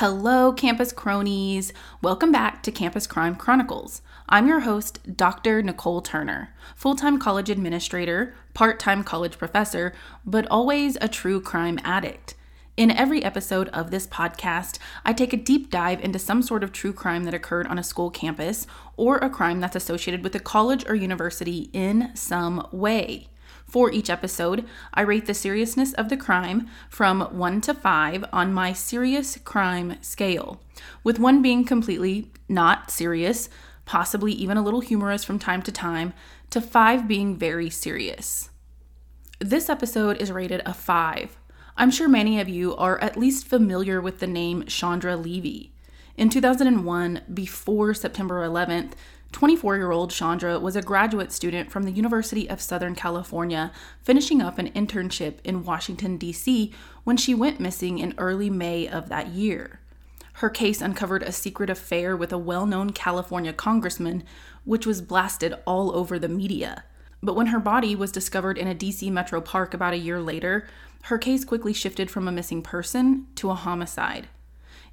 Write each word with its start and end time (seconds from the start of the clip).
Hello, 0.00 0.52
campus 0.52 0.92
cronies. 0.92 1.72
Welcome 2.02 2.30
back 2.30 2.62
to 2.64 2.70
Campus 2.70 3.06
Crime 3.06 3.34
Chronicles. 3.34 4.02
I'm 4.28 4.46
your 4.46 4.60
host, 4.60 5.16
Dr. 5.16 5.62
Nicole 5.62 6.02
Turner, 6.02 6.50
full 6.74 6.96
time 6.96 7.18
college 7.18 7.48
administrator, 7.48 8.34
part 8.52 8.78
time 8.78 9.02
college 9.02 9.38
professor, 9.38 9.94
but 10.26 10.46
always 10.50 10.98
a 11.00 11.08
true 11.08 11.40
crime 11.40 11.78
addict. 11.82 12.34
In 12.76 12.90
every 12.90 13.24
episode 13.24 13.70
of 13.70 13.90
this 13.90 14.06
podcast, 14.06 14.78
I 15.02 15.14
take 15.14 15.32
a 15.32 15.38
deep 15.38 15.70
dive 15.70 16.04
into 16.04 16.18
some 16.18 16.42
sort 16.42 16.62
of 16.62 16.72
true 16.72 16.92
crime 16.92 17.24
that 17.24 17.32
occurred 17.32 17.66
on 17.66 17.78
a 17.78 17.82
school 17.82 18.10
campus 18.10 18.66
or 18.98 19.16
a 19.16 19.30
crime 19.30 19.60
that's 19.60 19.76
associated 19.76 20.22
with 20.22 20.34
a 20.34 20.40
college 20.40 20.84
or 20.86 20.94
university 20.94 21.70
in 21.72 22.14
some 22.14 22.68
way. 22.70 23.28
For 23.66 23.90
each 23.90 24.08
episode, 24.08 24.64
I 24.94 25.02
rate 25.02 25.26
the 25.26 25.34
seriousness 25.34 25.92
of 25.94 26.08
the 26.08 26.16
crime 26.16 26.68
from 26.88 27.20
1 27.20 27.60
to 27.62 27.74
5 27.74 28.24
on 28.32 28.54
my 28.54 28.72
serious 28.72 29.38
crime 29.38 29.96
scale, 30.00 30.60
with 31.02 31.18
1 31.18 31.42
being 31.42 31.64
completely 31.64 32.30
not 32.48 32.90
serious, 32.90 33.48
possibly 33.84 34.32
even 34.32 34.56
a 34.56 34.62
little 34.62 34.80
humorous 34.80 35.24
from 35.24 35.38
time 35.38 35.62
to 35.62 35.72
time, 35.72 36.12
to 36.50 36.60
5 36.60 37.08
being 37.08 37.36
very 37.36 37.68
serious. 37.68 38.50
This 39.40 39.68
episode 39.68 40.16
is 40.22 40.30
rated 40.30 40.62
a 40.64 40.72
5. 40.72 41.36
I'm 41.76 41.90
sure 41.90 42.08
many 42.08 42.40
of 42.40 42.48
you 42.48 42.74
are 42.76 42.98
at 43.00 43.18
least 43.18 43.46
familiar 43.46 44.00
with 44.00 44.20
the 44.20 44.26
name 44.26 44.64
Chandra 44.66 45.16
Levy. 45.16 45.72
In 46.16 46.30
2001, 46.30 47.20
before 47.34 47.92
September 47.92 48.46
11th, 48.46 48.92
24 49.32 49.76
year 49.76 49.90
old 49.90 50.10
Chandra 50.10 50.58
was 50.58 50.76
a 50.76 50.82
graduate 50.82 51.32
student 51.32 51.70
from 51.70 51.82
the 51.82 51.90
University 51.90 52.48
of 52.48 52.60
Southern 52.60 52.94
California, 52.94 53.72
finishing 54.02 54.40
up 54.40 54.58
an 54.58 54.70
internship 54.72 55.36
in 55.44 55.64
Washington, 55.64 56.16
D.C., 56.16 56.72
when 57.04 57.16
she 57.16 57.34
went 57.34 57.60
missing 57.60 57.98
in 57.98 58.14
early 58.18 58.50
May 58.50 58.88
of 58.88 59.08
that 59.08 59.28
year. 59.28 59.80
Her 60.34 60.50
case 60.50 60.80
uncovered 60.80 61.22
a 61.22 61.32
secret 61.32 61.70
affair 61.70 62.16
with 62.16 62.32
a 62.32 62.38
well 62.38 62.66
known 62.66 62.90
California 62.90 63.52
congressman, 63.52 64.22
which 64.64 64.86
was 64.86 65.00
blasted 65.00 65.54
all 65.66 65.94
over 65.96 66.18
the 66.18 66.28
media. 66.28 66.84
But 67.22 67.36
when 67.36 67.46
her 67.46 67.60
body 67.60 67.96
was 67.96 68.12
discovered 68.12 68.58
in 68.58 68.68
a 68.68 68.74
DC 68.74 69.10
metro 69.10 69.40
park 69.40 69.72
about 69.72 69.94
a 69.94 69.98
year 69.98 70.20
later, 70.20 70.66
her 71.04 71.18
case 71.18 71.44
quickly 71.44 71.72
shifted 71.72 72.10
from 72.10 72.28
a 72.28 72.32
missing 72.32 72.62
person 72.62 73.26
to 73.36 73.50
a 73.50 73.54
homicide. 73.54 74.28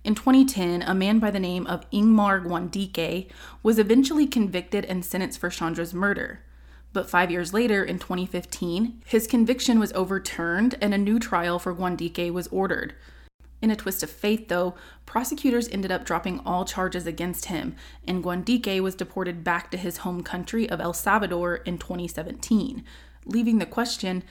In 0.03 0.15
2010, 0.15 0.81
a 0.81 0.93
man 0.93 1.19
by 1.19 1.31
the 1.31 1.39
name 1.39 1.65
of 1.65 1.89
Ingmar 1.91 2.43
Guandique 2.43 3.29
was 3.61 3.79
eventually 3.79 4.27
convicted 4.27 4.83
and 4.83 5.05
sentenced 5.05 5.39
for 5.39 5.49
Chandra's 5.49 5.93
murder. 5.93 6.41
But 6.91 7.09
five 7.09 7.31
years 7.31 7.53
later, 7.53 7.85
in 7.85 7.99
2015, 7.99 9.01
his 9.05 9.27
conviction 9.27 9.79
was 9.79 9.93
overturned 9.93 10.75
and 10.81 10.93
a 10.93 10.97
new 10.97 11.19
trial 11.19 11.57
for 11.57 11.73
Guandique 11.73 12.33
was 12.33 12.47
ordered. 12.49 12.95
In 13.61 13.71
a 13.71 13.77
twist 13.77 14.03
of 14.03 14.09
fate, 14.09 14.49
though, 14.49 14.75
prosecutors 15.05 15.69
ended 15.69 15.89
up 15.89 16.03
dropping 16.03 16.41
all 16.41 16.65
charges 16.65 17.07
against 17.07 17.45
him, 17.45 17.73
and 18.05 18.21
Guandique 18.21 18.81
was 18.81 18.95
deported 18.95 19.41
back 19.41 19.71
to 19.71 19.77
his 19.77 19.99
home 19.99 20.21
country 20.21 20.69
of 20.69 20.81
El 20.81 20.93
Salvador 20.93 21.55
in 21.55 21.77
2017, 21.77 22.83
leaving 23.25 23.59
the 23.59 23.65
question 23.65 24.21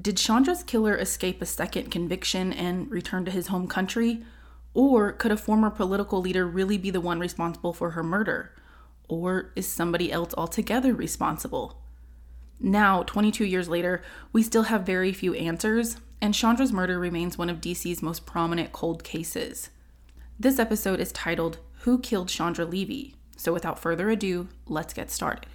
did 0.00 0.16
Chandra's 0.16 0.64
killer 0.64 0.96
escape 0.96 1.40
a 1.40 1.46
second 1.46 1.90
conviction 1.90 2.52
and 2.52 2.90
return 2.90 3.24
to 3.24 3.30
his 3.30 3.48
home 3.48 3.68
country? 3.68 4.24
Or 4.74 5.12
could 5.12 5.32
a 5.32 5.36
former 5.36 5.70
political 5.70 6.20
leader 6.20 6.46
really 6.46 6.78
be 6.78 6.90
the 6.90 7.00
one 7.00 7.18
responsible 7.18 7.72
for 7.72 7.90
her 7.90 8.02
murder? 8.02 8.52
Or 9.08 9.52
is 9.56 9.66
somebody 9.66 10.12
else 10.12 10.32
altogether 10.36 10.94
responsible? 10.94 11.80
Now, 12.60 13.02
22 13.02 13.44
years 13.44 13.68
later, 13.68 14.02
we 14.32 14.42
still 14.42 14.64
have 14.64 14.82
very 14.82 15.12
few 15.12 15.34
answers, 15.34 15.96
and 16.20 16.34
Chandra's 16.34 16.72
murder 16.72 16.98
remains 16.98 17.38
one 17.38 17.48
of 17.48 17.60
DC's 17.60 18.02
most 18.02 18.26
prominent 18.26 18.72
cold 18.72 19.02
cases. 19.02 19.70
This 20.38 20.58
episode 20.58 21.00
is 21.00 21.10
titled 21.12 21.58
Who 21.80 21.98
Killed 21.98 22.28
Chandra 22.28 22.64
Levy? 22.64 23.14
So, 23.36 23.52
without 23.54 23.78
further 23.78 24.10
ado, 24.10 24.48
let's 24.66 24.92
get 24.92 25.10
started. 25.10 25.46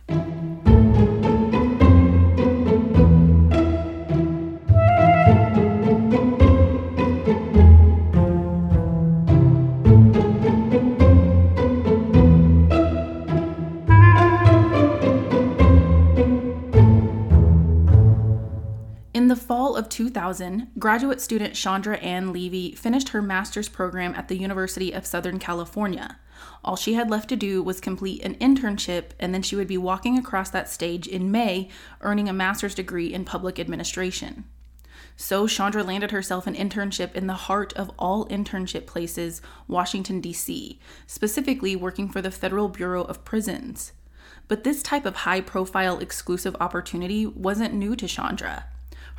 Of 19.75 19.89
2000, 19.89 20.67
graduate 20.79 21.21
student 21.21 21.55
Chandra 21.55 21.97
Ann 21.97 22.31
Levy 22.31 22.73
finished 22.73 23.09
her 23.09 23.21
master's 23.21 23.69
program 23.69 24.13
at 24.15 24.27
the 24.27 24.37
University 24.37 24.91
of 24.91 25.05
Southern 25.05 25.39
California. 25.39 26.19
All 26.63 26.75
she 26.75 26.93
had 26.93 27.09
left 27.09 27.29
to 27.29 27.35
do 27.35 27.61
was 27.61 27.79
complete 27.79 28.23
an 28.23 28.35
internship, 28.35 29.11
and 29.19 29.33
then 29.33 29.41
she 29.41 29.55
would 29.55 29.67
be 29.67 29.77
walking 29.77 30.17
across 30.17 30.49
that 30.49 30.69
stage 30.69 31.07
in 31.07 31.31
May, 31.31 31.69
earning 32.01 32.27
a 32.27 32.33
master's 32.33 32.75
degree 32.75 33.13
in 33.13 33.25
public 33.25 33.59
administration. 33.59 34.45
So 35.15 35.47
Chandra 35.47 35.83
landed 35.83 36.11
herself 36.11 36.45
an 36.45 36.55
internship 36.55 37.15
in 37.15 37.27
the 37.27 37.33
heart 37.33 37.71
of 37.73 37.91
all 37.97 38.27
internship 38.27 38.85
places, 38.85 39.41
Washington, 39.67 40.19
D.C., 40.19 40.79
specifically 41.07 41.75
working 41.75 42.09
for 42.09 42.21
the 42.21 42.31
Federal 42.31 42.67
Bureau 42.67 43.03
of 43.03 43.23
Prisons. 43.23 43.93
But 44.47 44.63
this 44.63 44.83
type 44.83 45.05
of 45.05 45.17
high 45.17 45.41
profile 45.41 45.99
exclusive 45.99 46.55
opportunity 46.59 47.25
wasn't 47.25 47.73
new 47.73 47.95
to 47.95 48.07
Chandra. 48.07 48.65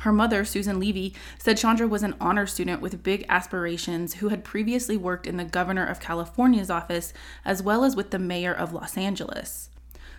Her 0.01 0.13
mother, 0.13 0.45
Susan 0.45 0.79
Levy, 0.79 1.15
said 1.39 1.57
Chandra 1.57 1.87
was 1.87 2.03
an 2.03 2.15
honor 2.21 2.45
student 2.45 2.81
with 2.81 3.03
big 3.03 3.25
aspirations 3.29 4.15
who 4.15 4.29
had 4.29 4.43
previously 4.43 4.95
worked 4.95 5.25
in 5.25 5.37
the 5.37 5.43
governor 5.43 5.85
of 5.85 5.99
California's 5.99 6.69
office 6.69 7.13
as 7.43 7.63
well 7.63 7.83
as 7.83 7.95
with 7.95 8.11
the 8.11 8.19
mayor 8.19 8.53
of 8.53 8.73
Los 8.73 8.95
Angeles. 8.97 9.69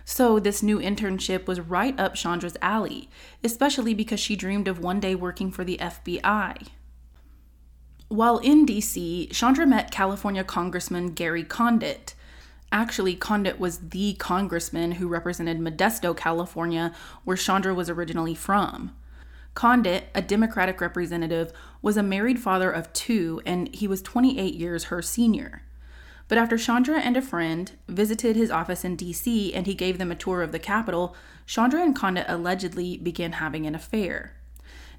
So, 0.03 0.39
this 0.39 0.63
new 0.63 0.79
internship 0.79 1.45
was 1.45 1.59
right 1.59 1.97
up 1.99 2.15
Chandra's 2.15 2.57
alley, 2.61 3.09
especially 3.43 3.93
because 3.93 4.19
she 4.19 4.35
dreamed 4.35 4.67
of 4.67 4.79
one 4.79 4.99
day 4.99 5.13
working 5.13 5.51
for 5.51 5.63
the 5.63 5.77
FBI. 5.77 6.67
While 8.07 8.39
in 8.39 8.65
DC, 8.65 9.31
Chandra 9.31 9.67
met 9.67 9.91
California 9.91 10.43
Congressman 10.43 11.13
Gary 11.13 11.43
Condit. 11.43 12.15
Actually, 12.71 13.15
Condit 13.15 13.59
was 13.59 13.89
the 13.89 14.15
congressman 14.15 14.93
who 14.93 15.07
represented 15.07 15.59
Modesto, 15.59 16.17
California, 16.17 16.91
where 17.23 17.37
Chandra 17.37 17.73
was 17.73 17.87
originally 17.87 18.33
from. 18.33 18.95
Condit, 19.53 20.05
a 20.15 20.21
Democratic 20.21 20.79
representative, 20.79 21.51
was 21.81 21.97
a 21.97 22.03
married 22.03 22.39
father 22.39 22.71
of 22.71 22.91
two, 22.93 23.41
and 23.45 23.73
he 23.73 23.87
was 23.87 24.01
28 24.01 24.53
years 24.53 24.85
her 24.85 25.01
senior. 25.01 25.63
But 26.27 26.37
after 26.37 26.57
Chandra 26.57 26.99
and 26.99 27.17
a 27.17 27.21
friend 27.21 27.71
visited 27.87 28.35
his 28.35 28.51
office 28.51 28.85
in 28.85 28.95
DC 28.95 29.51
and 29.55 29.65
he 29.65 29.73
gave 29.73 29.97
them 29.97 30.11
a 30.11 30.15
tour 30.15 30.43
of 30.43 30.51
the 30.51 30.59
Capitol, 30.59 31.15
Chandra 31.47 31.81
and 31.81 31.95
Condit 31.95 32.25
allegedly 32.27 32.97
began 32.97 33.33
having 33.33 33.65
an 33.65 33.73
affair. 33.73 34.35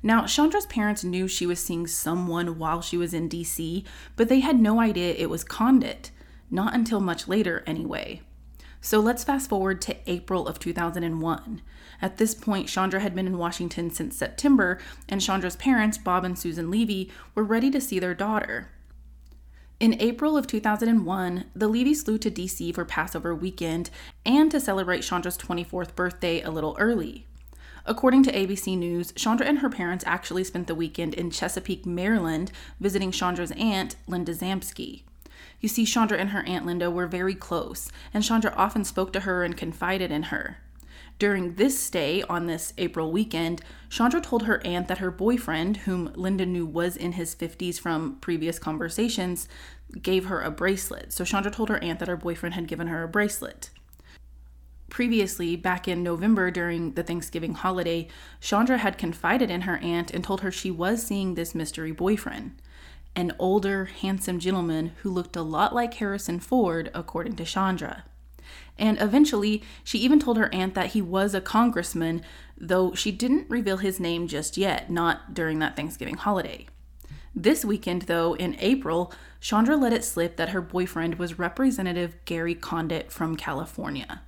Now, 0.02 0.26
Chandra's 0.26 0.66
parents 0.66 1.04
knew 1.04 1.28
she 1.28 1.46
was 1.46 1.62
seeing 1.62 1.86
someone 1.86 2.58
while 2.58 2.80
she 2.80 2.96
was 2.96 3.14
in 3.14 3.28
DC, 3.28 3.84
but 4.16 4.28
they 4.28 4.40
had 4.40 4.58
no 4.58 4.80
idea 4.80 5.14
it 5.14 5.30
was 5.30 5.44
Condit. 5.44 6.10
Not 6.50 6.74
until 6.74 7.00
much 7.00 7.28
later, 7.28 7.62
anyway. 7.64 8.22
So 8.80 8.98
let's 8.98 9.22
fast 9.22 9.48
forward 9.48 9.80
to 9.82 10.10
April 10.10 10.48
of 10.48 10.58
2001. 10.58 11.62
At 12.02 12.16
this 12.16 12.34
point, 12.34 12.68
Chandra 12.68 13.00
had 13.00 13.14
been 13.14 13.26
in 13.26 13.38
Washington 13.38 13.90
since 13.90 14.16
September, 14.16 14.78
and 15.08 15.20
Chandra's 15.20 15.56
parents, 15.56 15.98
Bob 15.98 16.24
and 16.24 16.38
Susan 16.38 16.70
Levy, 16.70 17.10
were 17.34 17.44
ready 17.44 17.70
to 17.70 17.80
see 17.80 17.98
their 17.98 18.14
daughter. 18.14 18.68
In 19.78 20.00
April 20.00 20.36
of 20.36 20.46
2001, 20.46 21.44
the 21.54 21.68
Levys 21.68 22.04
flew 22.04 22.18
to 22.18 22.30
DC 22.30 22.74
for 22.74 22.84
Passover 22.84 23.34
weekend 23.34 23.88
and 24.26 24.50
to 24.50 24.60
celebrate 24.60 25.00
Chandra's 25.00 25.38
24th 25.38 25.94
birthday 25.94 26.42
a 26.42 26.50
little 26.50 26.76
early. 26.78 27.26
According 27.86 28.24
to 28.24 28.32
ABC 28.32 28.76
News, 28.76 29.12
Chandra 29.12 29.46
and 29.46 29.60
her 29.60 29.70
parents 29.70 30.04
actually 30.06 30.44
spent 30.44 30.66
the 30.66 30.74
weekend 30.74 31.14
in 31.14 31.30
Chesapeake, 31.30 31.86
Maryland, 31.86 32.52
visiting 32.78 33.10
Chandra's 33.10 33.52
aunt, 33.52 33.96
Linda 34.06 34.34
Zamsky. 34.34 35.02
You 35.60 35.68
see, 35.68 35.86
Chandra 35.86 36.18
and 36.18 36.30
her 36.30 36.42
Aunt 36.46 36.66
Linda 36.66 36.90
were 36.90 37.06
very 37.06 37.34
close, 37.34 37.90
and 38.12 38.22
Chandra 38.22 38.52
often 38.56 38.84
spoke 38.84 39.14
to 39.14 39.20
her 39.20 39.42
and 39.42 39.56
confided 39.56 40.10
in 40.10 40.24
her. 40.24 40.58
During 41.20 41.56
this 41.56 41.78
stay 41.78 42.22
on 42.30 42.46
this 42.46 42.72
April 42.78 43.12
weekend, 43.12 43.60
Chandra 43.90 44.22
told 44.22 44.44
her 44.44 44.64
aunt 44.66 44.88
that 44.88 44.98
her 44.98 45.10
boyfriend, 45.10 45.76
whom 45.76 46.10
Linda 46.14 46.46
knew 46.46 46.64
was 46.64 46.96
in 46.96 47.12
his 47.12 47.34
50s 47.34 47.78
from 47.78 48.16
previous 48.22 48.58
conversations, 48.58 49.46
gave 50.00 50.24
her 50.24 50.40
a 50.40 50.50
bracelet. 50.50 51.12
So 51.12 51.26
Chandra 51.26 51.52
told 51.52 51.68
her 51.68 51.76
aunt 51.84 51.98
that 51.98 52.08
her 52.08 52.16
boyfriend 52.16 52.54
had 52.54 52.66
given 52.66 52.86
her 52.86 53.02
a 53.02 53.08
bracelet. 53.08 53.68
Previously, 54.88 55.56
back 55.56 55.86
in 55.86 56.02
November 56.02 56.50
during 56.50 56.92
the 56.92 57.02
Thanksgiving 57.02 57.52
holiday, 57.52 58.08
Chandra 58.40 58.78
had 58.78 58.96
confided 58.96 59.50
in 59.50 59.60
her 59.62 59.76
aunt 59.76 60.10
and 60.10 60.24
told 60.24 60.40
her 60.40 60.50
she 60.50 60.70
was 60.70 61.06
seeing 61.06 61.34
this 61.34 61.54
mystery 61.54 61.92
boyfriend 61.92 62.52
an 63.14 63.34
older, 63.38 63.84
handsome 63.84 64.38
gentleman 64.38 64.92
who 65.02 65.10
looked 65.10 65.36
a 65.36 65.42
lot 65.42 65.74
like 65.74 65.92
Harrison 65.94 66.40
Ford, 66.40 66.90
according 66.94 67.36
to 67.36 67.44
Chandra. 67.44 68.04
And 68.78 69.00
eventually, 69.00 69.62
she 69.84 69.98
even 69.98 70.18
told 70.18 70.36
her 70.36 70.52
aunt 70.54 70.74
that 70.74 70.92
he 70.92 71.02
was 71.02 71.34
a 71.34 71.40
congressman, 71.40 72.22
though 72.56 72.94
she 72.94 73.12
didn't 73.12 73.50
reveal 73.50 73.76
his 73.78 74.00
name 74.00 74.26
just 74.26 74.56
yet, 74.56 74.90
not 74.90 75.34
during 75.34 75.58
that 75.58 75.76
Thanksgiving 75.76 76.16
holiday. 76.16 76.66
This 77.34 77.64
weekend, 77.64 78.02
though, 78.02 78.34
in 78.34 78.56
April, 78.58 79.12
Chandra 79.40 79.76
let 79.76 79.92
it 79.92 80.04
slip 80.04 80.36
that 80.36 80.48
her 80.50 80.60
boyfriend 80.60 81.14
was 81.16 81.38
Representative 81.38 82.16
Gary 82.24 82.54
Condit 82.54 83.12
from 83.12 83.36
California. 83.36 84.22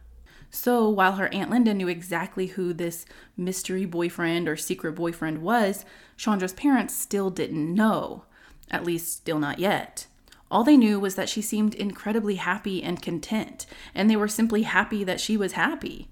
So 0.50 0.88
while 0.88 1.12
her 1.12 1.32
Aunt 1.32 1.50
Linda 1.50 1.72
knew 1.72 1.88
exactly 1.88 2.48
who 2.48 2.72
this 2.74 3.06
mystery 3.36 3.86
boyfriend 3.86 4.48
or 4.48 4.56
secret 4.56 4.92
boyfriend 4.92 5.38
was, 5.38 5.84
Chandra's 6.16 6.52
parents 6.52 6.94
still 6.94 7.30
didn't 7.30 7.74
know. 7.74 8.24
At 8.70 8.84
least, 8.84 9.12
still 9.16 9.38
not 9.38 9.58
yet. 9.58 10.06
All 10.52 10.64
they 10.64 10.76
knew 10.76 11.00
was 11.00 11.14
that 11.14 11.30
she 11.30 11.40
seemed 11.40 11.74
incredibly 11.74 12.34
happy 12.34 12.82
and 12.82 13.00
content, 13.00 13.64
and 13.94 14.10
they 14.10 14.16
were 14.16 14.28
simply 14.28 14.64
happy 14.64 15.02
that 15.02 15.18
she 15.18 15.34
was 15.34 15.52
happy. 15.52 16.08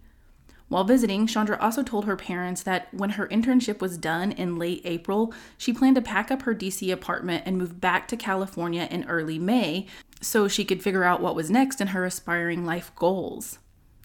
While 0.68 0.84
visiting, 0.84 1.26
Chandra 1.26 1.58
also 1.60 1.82
told 1.82 2.06
her 2.06 2.16
parents 2.16 2.62
that 2.62 2.88
when 2.94 3.10
her 3.10 3.28
internship 3.28 3.82
was 3.82 3.98
done 3.98 4.32
in 4.32 4.56
late 4.56 4.80
April, 4.86 5.34
she 5.58 5.74
planned 5.74 5.96
to 5.96 6.02
pack 6.02 6.30
up 6.30 6.42
her 6.42 6.54
DC 6.54 6.90
apartment 6.90 7.42
and 7.44 7.58
move 7.58 7.82
back 7.82 8.08
to 8.08 8.16
California 8.16 8.88
in 8.90 9.04
early 9.04 9.38
May 9.38 9.86
so 10.22 10.48
she 10.48 10.64
could 10.64 10.82
figure 10.82 11.04
out 11.04 11.20
what 11.20 11.34
was 11.34 11.50
next 11.50 11.82
in 11.82 11.88
her 11.88 12.06
aspiring 12.06 12.64
life 12.64 12.92
goals. 12.96 13.58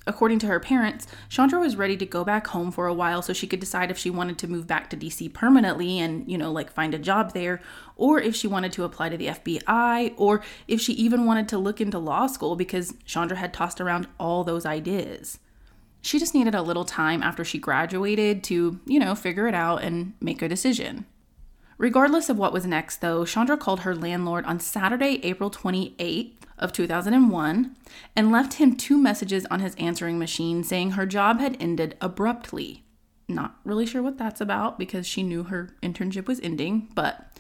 According 0.08 0.38
to 0.40 0.48
her 0.48 0.60
parents, 0.60 1.08
Chandra 1.30 1.60
was 1.60 1.76
ready 1.76 1.98
to 1.98 2.06
go 2.06 2.24
back 2.24 2.48
home 2.48 2.72
for 2.72 2.86
a 2.86 2.94
while 2.94 3.24
so 3.24 3.34
she 3.34 3.48
could 3.48 3.60
decide 3.60 3.90
if 3.90 3.98
she 3.98 4.12
wanted 4.12 4.38
to 4.38 4.48
move 4.48 4.68
back 4.68 4.90
to 4.92 4.98
DC 4.98 5.34
permanently 5.34 6.00
and, 6.00 6.30
you 6.30 6.38
know, 6.38 6.52
like 6.52 6.72
find 6.72 6.94
a 6.94 7.00
job 7.00 7.34
there, 7.34 7.60
or 7.96 8.20
if 8.20 8.36
she 8.36 8.48
wanted 8.48 8.72
to 8.74 8.84
apply 8.84 9.10
to 9.10 9.18
the 9.18 9.28
FBI, 9.28 10.14
or 10.16 10.44
if 10.68 10.80
she 10.80 10.94
even 10.94 11.26
wanted 11.26 11.50
to 11.50 11.58
look 11.58 11.82
into 11.82 11.98
law 11.98 12.28
school 12.28 12.56
because 12.56 12.94
Chandra 13.06 13.38
had 13.38 13.52
tossed 13.52 13.82
around 13.82 14.08
all 14.20 14.44
those 14.44 14.66
ideas. 14.66 15.40
She 16.04 16.20
just 16.20 16.36
needed 16.36 16.54
a 16.54 16.62
little 16.62 16.86
time 16.86 17.24
after 17.24 17.44
she 17.44 17.58
graduated 17.58 18.44
to, 18.44 18.80
you 18.86 19.00
know, 19.00 19.16
figure 19.16 19.48
it 19.48 19.56
out 19.56 19.82
and 19.82 20.14
make 20.22 20.44
a 20.44 20.48
decision. 20.48 21.08
Regardless 21.78 22.30
of 22.30 22.38
what 22.38 22.54
was 22.54 22.66
next, 22.66 23.02
though, 23.02 23.26
Chandra 23.26 23.58
called 23.58 23.82
her 23.82 23.96
landlord 23.96 24.46
on 24.46 24.60
Saturday, 24.60 25.20
April 25.24 25.52
28th 25.52 26.32
of 26.58 26.72
2001 26.72 27.76
and 28.16 28.32
left 28.32 28.54
him 28.54 28.76
two 28.76 28.98
messages 28.98 29.46
on 29.48 29.60
his 29.60 29.76
answering 29.76 30.18
machine 30.18 30.64
saying 30.64 30.92
her 30.92 31.06
job 31.06 31.40
had 31.40 31.58
ended 31.60 31.98
abruptly. 32.00 32.86
Not 33.28 33.58
really 33.66 33.86
sure 33.86 34.02
what 34.02 34.18
that's 34.18 34.40
about 34.40 34.80
because 34.80 35.06
she 35.06 35.24
knew 35.24 35.44
her 35.44 35.72
internship 35.82 36.28
was 36.28 36.40
ending, 36.42 36.90
but 36.96 37.38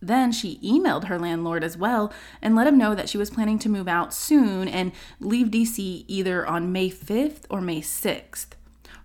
then 0.00 0.30
she 0.32 0.58
emailed 0.60 1.04
her 1.04 1.18
landlord 1.18 1.64
as 1.64 1.76
well 1.76 2.12
and 2.40 2.54
let 2.54 2.66
him 2.66 2.78
know 2.78 2.94
that 2.94 3.08
she 3.08 3.18
was 3.18 3.30
planning 3.30 3.58
to 3.58 3.68
move 3.68 3.88
out 3.88 4.14
soon 4.14 4.68
and 4.68 4.92
leave 5.20 5.48
DC 5.48 6.04
either 6.06 6.46
on 6.46 6.72
May 6.72 6.90
5th 6.90 7.44
or 7.50 7.60
May 7.60 7.80
6th. 7.80 8.48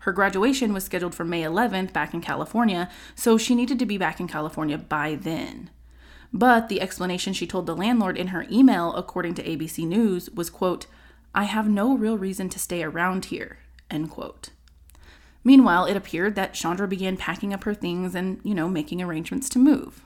Her 0.01 0.12
graduation 0.12 0.74
was 0.74 0.83
scheduled 0.83 1.13
for 1.13 1.24
May 1.24 1.44
11th 1.44 1.94
back 1.94 2.13
in 2.13 2.21
California, 2.21 2.89
so 3.15 3.38
she 3.38 3.53
needed 3.53 3.77
to 3.80 3.86
be 3.86 3.98
back 3.98 4.19
in 4.19 4.27
California 4.27 4.77
by 4.77 5.15
then. 5.15 5.69
But 6.33 6.69
the 6.69 6.81
explanation 6.81 7.33
she 7.33 7.45
told 7.45 7.65
the 7.65 7.75
landlord 7.75 8.18
in 8.18 8.27
her 8.27 8.45
email, 8.51 8.94
according 8.95 9.36
to 9.36 9.44
ABC 9.44 9.86
News, 9.86 10.30
was 10.31 10.50
quote, 10.50 10.88
I 11.36 11.44
have 11.44 11.69
no 11.69 11.95
real 11.95 12.18
reason 12.18 12.50
to 12.50 12.59
stay 12.59 12.83
around 12.83 13.25
here, 13.25 13.59
end 13.89 14.09
quote. 14.09 14.50
Meanwhile, 15.44 15.86
it 15.86 15.98
appeared 15.98 16.36
that 16.36 16.54
Chandra 16.54 16.88
began 16.88 17.15
packing 17.18 17.54
up 17.54 17.63
her 17.63 17.74
things 17.74 18.15
and, 18.15 18.39
you 18.44 18.56
know, 18.56 18.69
making 18.69 19.01
arrangements 19.01 19.50
to 19.50 19.59
move. 19.59 20.04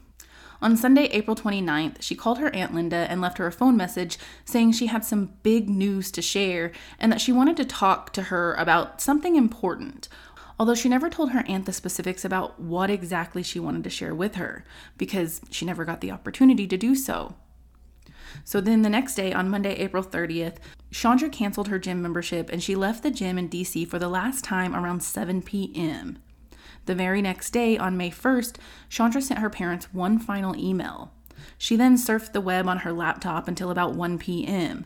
On 0.65 0.75
Sunday, 0.75 1.03
April 1.11 1.35
29th, 1.35 2.01
she 2.01 2.15
called 2.15 2.39
her 2.39 2.49
Aunt 2.55 2.73
Linda 2.73 3.05
and 3.07 3.21
left 3.21 3.37
her 3.37 3.45
a 3.45 3.51
phone 3.51 3.77
message 3.77 4.17
saying 4.45 4.71
she 4.71 4.87
had 4.87 5.05
some 5.05 5.33
big 5.43 5.69
news 5.69 6.09
to 6.09 6.23
share 6.23 6.71
and 6.97 7.11
that 7.11 7.21
she 7.21 7.31
wanted 7.31 7.55
to 7.57 7.65
talk 7.65 8.11
to 8.13 8.23
her 8.23 8.55
about 8.55 8.99
something 8.99 9.35
important, 9.35 10.09
although 10.59 10.73
she 10.73 10.89
never 10.89 11.07
told 11.07 11.33
her 11.33 11.45
aunt 11.47 11.67
the 11.67 11.71
specifics 11.71 12.25
about 12.25 12.59
what 12.59 12.89
exactly 12.89 13.43
she 13.43 13.59
wanted 13.59 13.83
to 13.83 13.91
share 13.91 14.15
with 14.15 14.37
her, 14.37 14.65
because 14.97 15.39
she 15.51 15.67
never 15.67 15.85
got 15.85 16.01
the 16.01 16.09
opportunity 16.09 16.65
to 16.65 16.77
do 16.77 16.95
so. 16.95 17.35
So 18.43 18.59
then 18.59 18.81
the 18.81 18.89
next 18.89 19.13
day, 19.13 19.33
on 19.33 19.51
Monday, 19.51 19.75
April 19.75 20.03
30th, 20.03 20.55
Chandra 20.89 21.29
canceled 21.29 21.67
her 21.67 21.77
gym 21.77 22.01
membership 22.01 22.49
and 22.51 22.63
she 22.63 22.75
left 22.75 23.03
the 23.03 23.11
gym 23.11 23.37
in 23.37 23.49
DC 23.49 23.87
for 23.87 23.99
the 23.99 24.09
last 24.09 24.43
time 24.43 24.75
around 24.75 25.03
7 25.03 25.43
p.m. 25.43 26.17
The 26.85 26.95
very 26.95 27.21
next 27.21 27.51
day, 27.51 27.77
on 27.77 27.97
May 27.97 28.11
1st, 28.11 28.57
Chandra 28.89 29.21
sent 29.21 29.39
her 29.39 29.49
parents 29.49 29.93
one 29.93 30.19
final 30.19 30.55
email. 30.55 31.11
She 31.57 31.75
then 31.75 31.97
surfed 31.97 32.33
the 32.33 32.41
web 32.41 32.67
on 32.67 32.79
her 32.79 32.93
laptop 32.93 33.47
until 33.47 33.71
about 33.71 33.95
1 33.95 34.19
p.m. 34.19 34.85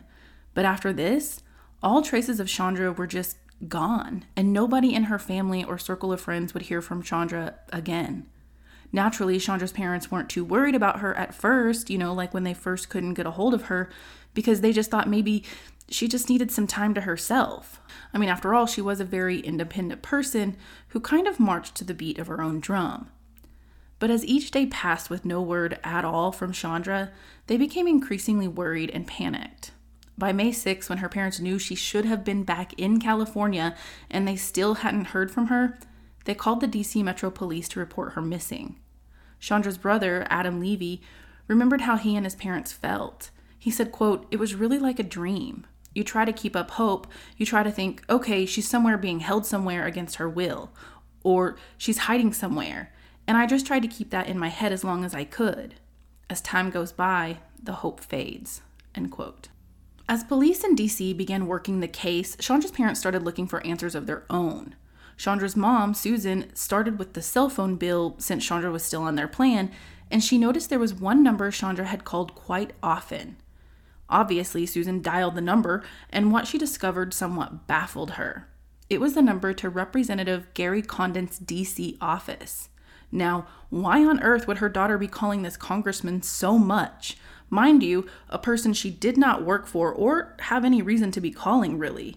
But 0.54 0.64
after 0.64 0.92
this, 0.92 1.42
all 1.82 2.02
traces 2.02 2.40
of 2.40 2.48
Chandra 2.48 2.92
were 2.92 3.06
just 3.06 3.36
gone, 3.68 4.24
and 4.36 4.52
nobody 4.52 4.94
in 4.94 5.04
her 5.04 5.18
family 5.18 5.62
or 5.62 5.78
circle 5.78 6.12
of 6.12 6.20
friends 6.20 6.54
would 6.54 6.64
hear 6.64 6.80
from 6.80 7.02
Chandra 7.02 7.54
again. 7.72 8.26
Naturally, 8.92 9.38
Chandra's 9.38 9.72
parents 9.72 10.10
weren't 10.10 10.28
too 10.28 10.44
worried 10.44 10.74
about 10.74 11.00
her 11.00 11.16
at 11.16 11.34
first, 11.34 11.90
you 11.90 11.98
know, 11.98 12.12
like 12.12 12.34
when 12.34 12.42
they 12.44 12.54
first 12.54 12.88
couldn't 12.88 13.14
get 13.14 13.26
a 13.26 13.32
hold 13.32 13.54
of 13.54 13.64
her, 13.64 13.88
because 14.34 14.60
they 14.60 14.72
just 14.72 14.90
thought 14.90 15.08
maybe 15.08 15.44
she 15.90 16.08
just 16.08 16.28
needed 16.28 16.50
some 16.50 16.66
time 16.66 16.94
to 16.94 17.02
herself. 17.02 17.80
I 18.14 18.18
mean, 18.18 18.28
after 18.28 18.54
all, 18.54 18.66
she 18.66 18.80
was 18.80 19.00
a 19.00 19.04
very 19.04 19.40
independent 19.40 20.02
person 20.02 20.56
who 20.88 21.00
kind 21.00 21.26
of 21.26 21.40
marched 21.40 21.74
to 21.76 21.84
the 21.84 21.94
beat 21.94 22.18
of 22.18 22.28
her 22.28 22.40
own 22.40 22.60
drum. 22.60 23.10
But 23.98 24.10
as 24.10 24.24
each 24.24 24.50
day 24.50 24.66
passed 24.66 25.10
with 25.10 25.24
no 25.24 25.42
word 25.42 25.78
at 25.84 26.04
all 26.04 26.32
from 26.32 26.52
Chandra, 26.52 27.10
they 27.48 27.56
became 27.56 27.86
increasingly 27.86 28.48
worried 28.48 28.90
and 28.90 29.06
panicked. 29.06 29.72
By 30.16 30.32
May 30.32 30.52
6, 30.52 30.88
when 30.88 30.98
her 30.98 31.08
parents 31.08 31.40
knew 31.40 31.58
she 31.58 31.74
should 31.74 32.04
have 32.04 32.24
been 32.24 32.44
back 32.44 32.72
in 32.74 33.00
California 33.00 33.74
and 34.10 34.26
they 34.26 34.36
still 34.36 34.76
hadn't 34.76 35.06
heard 35.06 35.30
from 35.30 35.46
her, 35.46 35.78
they 36.24 36.34
called 36.34 36.60
the 36.60 36.68
DC 36.68 37.02
Metro 37.02 37.30
Police 37.30 37.68
to 37.70 37.80
report 37.80 38.12
her 38.12 38.22
missing. 38.22 38.76
Chandra's 39.38 39.78
brother, 39.78 40.26
Adam 40.28 40.60
Levy, 40.60 41.00
remembered 41.48 41.82
how 41.82 41.96
he 41.96 42.14
and 42.16 42.26
his 42.26 42.34
parents 42.34 42.72
felt. 42.72 43.30
He 43.58 43.70
said, 43.70 43.92
quote, 43.92 44.26
"It 44.30 44.38
was 44.38 44.54
really 44.54 44.78
like 44.78 44.98
a 44.98 45.02
dream. 45.02 45.66
You 45.94 46.04
try 46.04 46.24
to 46.24 46.32
keep 46.32 46.54
up 46.54 46.72
hope. 46.72 47.06
You 47.36 47.44
try 47.44 47.62
to 47.62 47.70
think, 47.70 48.04
okay, 48.08 48.46
she's 48.46 48.68
somewhere 48.68 48.96
being 48.96 49.20
held 49.20 49.44
somewhere 49.46 49.86
against 49.86 50.16
her 50.16 50.28
will, 50.28 50.70
or 51.22 51.56
she's 51.76 51.98
hiding 51.98 52.32
somewhere. 52.32 52.92
And 53.26 53.36
I 53.36 53.46
just 53.46 53.66
tried 53.66 53.82
to 53.82 53.88
keep 53.88 54.10
that 54.10 54.28
in 54.28 54.38
my 54.38 54.48
head 54.48 54.72
as 54.72 54.84
long 54.84 55.04
as 55.04 55.14
I 55.14 55.24
could. 55.24 55.74
As 56.28 56.40
time 56.40 56.70
goes 56.70 56.92
by, 56.92 57.38
the 57.62 57.74
hope 57.74 58.00
fades." 58.00 58.62
End 58.94 59.10
quote. 59.10 59.48
As 60.08 60.24
police 60.24 60.64
in 60.64 60.74
DC 60.74 61.12
began 61.16 61.46
working 61.46 61.78
the 61.78 61.86
case, 61.86 62.36
Chandra's 62.40 62.72
parents 62.72 62.98
started 62.98 63.22
looking 63.22 63.46
for 63.46 63.64
answers 63.64 63.94
of 63.94 64.06
their 64.06 64.24
own. 64.28 64.74
Chandra's 65.16 65.54
mom, 65.54 65.94
Susan, 65.94 66.54
started 66.54 66.98
with 66.98 67.12
the 67.12 67.22
cell 67.22 67.48
phone 67.48 67.76
bill 67.76 68.16
since 68.18 68.44
Chandra 68.44 68.70
was 68.72 68.82
still 68.82 69.02
on 69.02 69.14
their 69.14 69.28
plan, 69.28 69.70
and 70.10 70.24
she 70.24 70.38
noticed 70.38 70.70
there 70.70 70.78
was 70.78 70.94
one 70.94 71.22
number 71.22 71.50
Chandra 71.50 71.84
had 71.84 72.04
called 72.04 72.34
quite 72.34 72.72
often. 72.82 73.36
Obviously, 74.10 74.66
Susan 74.66 75.00
dialed 75.00 75.36
the 75.36 75.40
number, 75.40 75.82
and 76.10 76.32
what 76.32 76.46
she 76.46 76.58
discovered 76.58 77.14
somewhat 77.14 77.66
baffled 77.66 78.12
her. 78.12 78.48
It 78.90 79.00
was 79.00 79.14
the 79.14 79.22
number 79.22 79.54
to 79.54 79.68
Representative 79.68 80.52
Gary 80.52 80.82
Condit's 80.82 81.38
DC 81.38 81.96
office. 82.00 82.68
Now, 83.12 83.46
why 83.70 84.04
on 84.04 84.20
earth 84.20 84.46
would 84.46 84.58
her 84.58 84.68
daughter 84.68 84.98
be 84.98 85.08
calling 85.08 85.42
this 85.42 85.56
congressman 85.56 86.22
so 86.22 86.58
much? 86.58 87.16
Mind 87.48 87.82
you, 87.82 88.06
a 88.28 88.38
person 88.38 88.72
she 88.72 88.90
did 88.90 89.16
not 89.16 89.44
work 89.44 89.66
for 89.66 89.92
or 89.92 90.36
have 90.40 90.64
any 90.64 90.82
reason 90.82 91.10
to 91.12 91.20
be 91.20 91.30
calling, 91.30 91.78
really. 91.78 92.16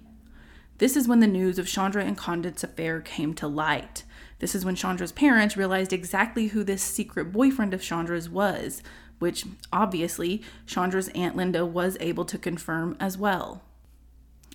This 0.80 0.98
is 0.98 1.08
when 1.08 1.20
the 1.20 1.28
news 1.28 1.60
of 1.60 1.68
Chandra 1.68 2.04
and 2.04 2.18
Condit's 2.18 2.64
affair 2.64 3.02
came 3.02 3.34
to 3.36 3.48
light. 3.48 4.04
This 4.40 4.56
is 4.56 4.66
when 4.66 4.76
Chandra's 4.76 5.12
parents 5.12 5.56
realized 5.56 5.94
exactly 5.94 6.48
who 6.48 6.64
this 6.64 6.84
secret 6.84 7.32
boyfriend 7.32 7.74
of 7.74 7.82
Chandra's 7.82 8.30
was, 8.30 8.82
which 9.24 9.46
obviously 9.72 10.44
Chandra's 10.68 11.08
Aunt 11.16 11.38
Linda 11.38 11.66
was 11.66 11.96
able 12.02 12.26
to 12.26 12.38
confirm 12.38 12.98
as 13.00 13.18
well. 13.18 13.62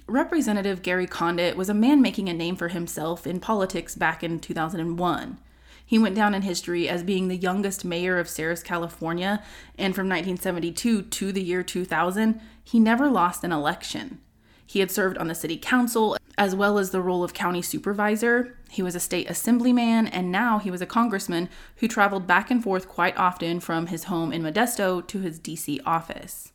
Representative 0.06 0.82
Gary 0.82 1.06
Condit 1.06 1.56
was 1.56 1.70
a 1.70 1.74
man 1.74 2.02
making 2.02 2.28
a 2.28 2.34
name 2.34 2.54
for 2.54 2.68
himself 2.68 3.26
in 3.26 3.40
politics 3.40 3.94
back 3.94 4.22
in 4.22 4.38
2001. 4.38 5.38
He 5.86 5.98
went 5.98 6.14
down 6.14 6.34
in 6.34 6.42
history 6.42 6.86
as 6.86 7.02
being 7.02 7.28
the 7.28 7.36
youngest 7.38 7.82
mayor 7.82 8.18
of 8.18 8.28
Ceres, 8.28 8.62
California, 8.62 9.42
and 9.78 9.94
from 9.94 10.06
1972 10.06 11.00
to 11.00 11.32
the 11.32 11.42
year 11.42 11.62
2000, 11.62 12.38
he 12.62 12.78
never 12.78 13.08
lost 13.08 13.44
an 13.44 13.52
election. 13.52 14.20
He 14.66 14.80
had 14.80 14.90
served 14.90 15.16
on 15.16 15.28
the 15.28 15.34
city 15.34 15.56
council 15.56 16.17
as 16.38 16.54
well 16.54 16.78
as 16.78 16.90
the 16.90 17.02
role 17.02 17.22
of 17.22 17.34
county 17.34 17.60
supervisor. 17.60 18.56
He 18.70 18.82
was 18.82 18.94
a 18.94 19.00
state 19.00 19.28
assemblyman, 19.28 20.06
and 20.06 20.32
now 20.32 20.58
he 20.58 20.70
was 20.70 20.80
a 20.80 20.86
congressman 20.86 21.50
who 21.76 21.88
traveled 21.88 22.26
back 22.26 22.50
and 22.50 22.62
forth 22.62 22.88
quite 22.88 23.16
often 23.18 23.60
from 23.60 23.88
his 23.88 24.04
home 24.04 24.32
in 24.32 24.42
Modesto 24.42 25.06
to 25.06 25.18
his 25.20 25.38
DC 25.38 25.80
office. 25.84 26.52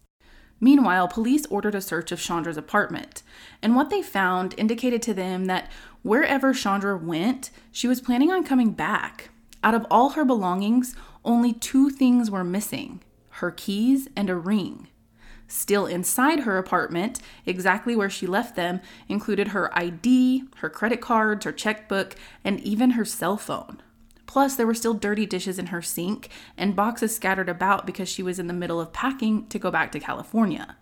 Meanwhile, 0.59 1.09
police 1.09 1.45
ordered 1.47 1.75
a 1.75 1.81
search 1.81 2.11
of 2.11 2.21
Chandra's 2.21 2.57
apartment, 2.57 3.21
and 3.61 3.75
what 3.75 3.89
they 3.89 4.01
found 4.01 4.55
indicated 4.57 5.01
to 5.03 5.13
them 5.13 5.45
that 5.45 5.69
Wherever 6.03 6.53
Chandra 6.53 6.97
went, 6.97 7.49
she 7.71 7.87
was 7.87 8.01
planning 8.01 8.29
on 8.29 8.43
coming 8.43 8.71
back. 8.71 9.29
Out 9.63 9.73
of 9.73 9.87
all 9.89 10.09
her 10.11 10.25
belongings, 10.25 10.95
only 11.23 11.53
two 11.53 11.89
things 11.89 12.29
were 12.29 12.43
missing 12.43 13.01
her 13.37 13.49
keys 13.49 14.07
and 14.15 14.29
a 14.29 14.35
ring. 14.35 14.89
Still 15.53 15.85
inside 15.85 16.39
her 16.41 16.57
apartment, 16.57 17.19
exactly 17.45 17.95
where 17.95 18.09
she 18.09 18.25
left 18.25 18.55
them, 18.55 18.81
included 19.07 19.49
her 19.49 19.69
ID, 19.77 20.45
her 20.57 20.69
credit 20.69 20.99
cards, 20.99 21.45
her 21.45 21.51
checkbook, 21.51 22.15
and 22.43 22.59
even 22.61 22.91
her 22.91 23.05
cell 23.05 23.37
phone. 23.37 23.79
Plus, 24.25 24.55
there 24.55 24.65
were 24.65 24.73
still 24.73 24.95
dirty 24.95 25.27
dishes 25.27 25.59
in 25.59 25.67
her 25.67 25.81
sink 25.81 26.29
and 26.57 26.75
boxes 26.75 27.15
scattered 27.15 27.49
about 27.49 27.85
because 27.85 28.09
she 28.09 28.23
was 28.23 28.39
in 28.39 28.47
the 28.47 28.53
middle 28.53 28.81
of 28.81 28.93
packing 28.93 29.45
to 29.49 29.59
go 29.59 29.69
back 29.69 29.91
to 29.91 29.99
California. 29.99 30.75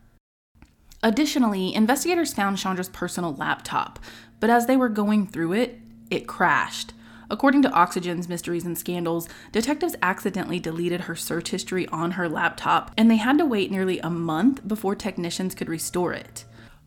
Additionally, 1.04 1.76
investigators 1.76 2.34
found 2.34 2.58
Chandra's 2.58 2.88
personal 2.88 3.36
laptop, 3.36 4.00
but 4.40 4.50
as 4.50 4.68
they 4.68 4.78
were 4.78 4.88
going 4.88 5.28
through 5.28 5.52
it, 5.52 5.80
it 6.10 6.28
crashed. 6.28 6.94
According 7.32 7.62
to 7.62 7.72
Oxygen's 7.72 8.28
Mysteries 8.28 8.66
and 8.66 8.78
Scandals, 8.78 9.30
detectives 9.54 9.96
accidentally 10.02 10.60
deleted 10.60 11.02
her 11.02 11.16
search 11.16 11.52
history 11.52 11.88
on 11.88 12.12
her 12.12 12.28
laptop, 12.28 12.92
and 12.98 13.10
they 13.10 13.16
had 13.16 13.38
to 13.38 13.46
wait 13.46 13.72
nearly 13.72 14.00
a 14.00 14.10
month 14.10 14.68
before 14.68 14.96
technicians 14.96 15.56
could 15.56 15.70
restore 15.70 16.12
it. 16.12 16.44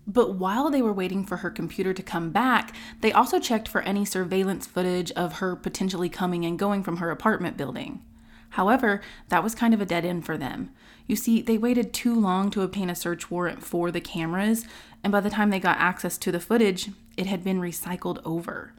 But 0.06 0.34
while 0.34 0.68
they 0.68 0.82
were 0.82 0.92
waiting 0.92 1.24
for 1.24 1.38
her 1.38 1.50
computer 1.50 1.94
to 1.94 2.02
come 2.02 2.30
back, 2.30 2.76
they 3.00 3.10
also 3.10 3.40
checked 3.40 3.68
for 3.68 3.80
any 3.80 4.04
surveillance 4.04 4.66
footage 4.66 5.10
of 5.12 5.38
her 5.38 5.56
potentially 5.56 6.10
coming 6.10 6.44
and 6.44 6.58
going 6.58 6.82
from 6.82 6.98
her 6.98 7.10
apartment 7.10 7.56
building. 7.56 8.02
However, 8.50 9.00
that 9.30 9.42
was 9.42 9.54
kind 9.54 9.72
of 9.72 9.80
a 9.80 9.86
dead 9.86 10.04
end 10.04 10.26
for 10.26 10.36
them. 10.36 10.68
You 11.06 11.16
see, 11.16 11.40
they 11.40 11.56
waited 11.56 11.94
too 11.94 12.14
long 12.14 12.50
to 12.50 12.60
obtain 12.60 12.90
a 12.90 12.94
search 12.94 13.30
warrant 13.30 13.62
for 13.64 13.90
the 13.90 14.00
cameras, 14.02 14.66
and 15.02 15.10
by 15.10 15.20
the 15.20 15.30
time 15.30 15.48
they 15.48 15.58
got 15.58 15.78
access 15.78 16.18
to 16.18 16.30
the 16.30 16.38
footage, 16.38 16.90
it 17.16 17.24
had 17.24 17.42
been 17.42 17.62
recycled 17.62 18.20
over. 18.26 18.74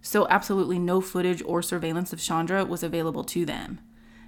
So, 0.00 0.26
absolutely 0.28 0.78
no 0.78 1.00
footage 1.00 1.42
or 1.44 1.62
surveillance 1.62 2.12
of 2.12 2.20
Chandra 2.20 2.64
was 2.64 2.82
available 2.82 3.24
to 3.24 3.44
them. 3.44 3.80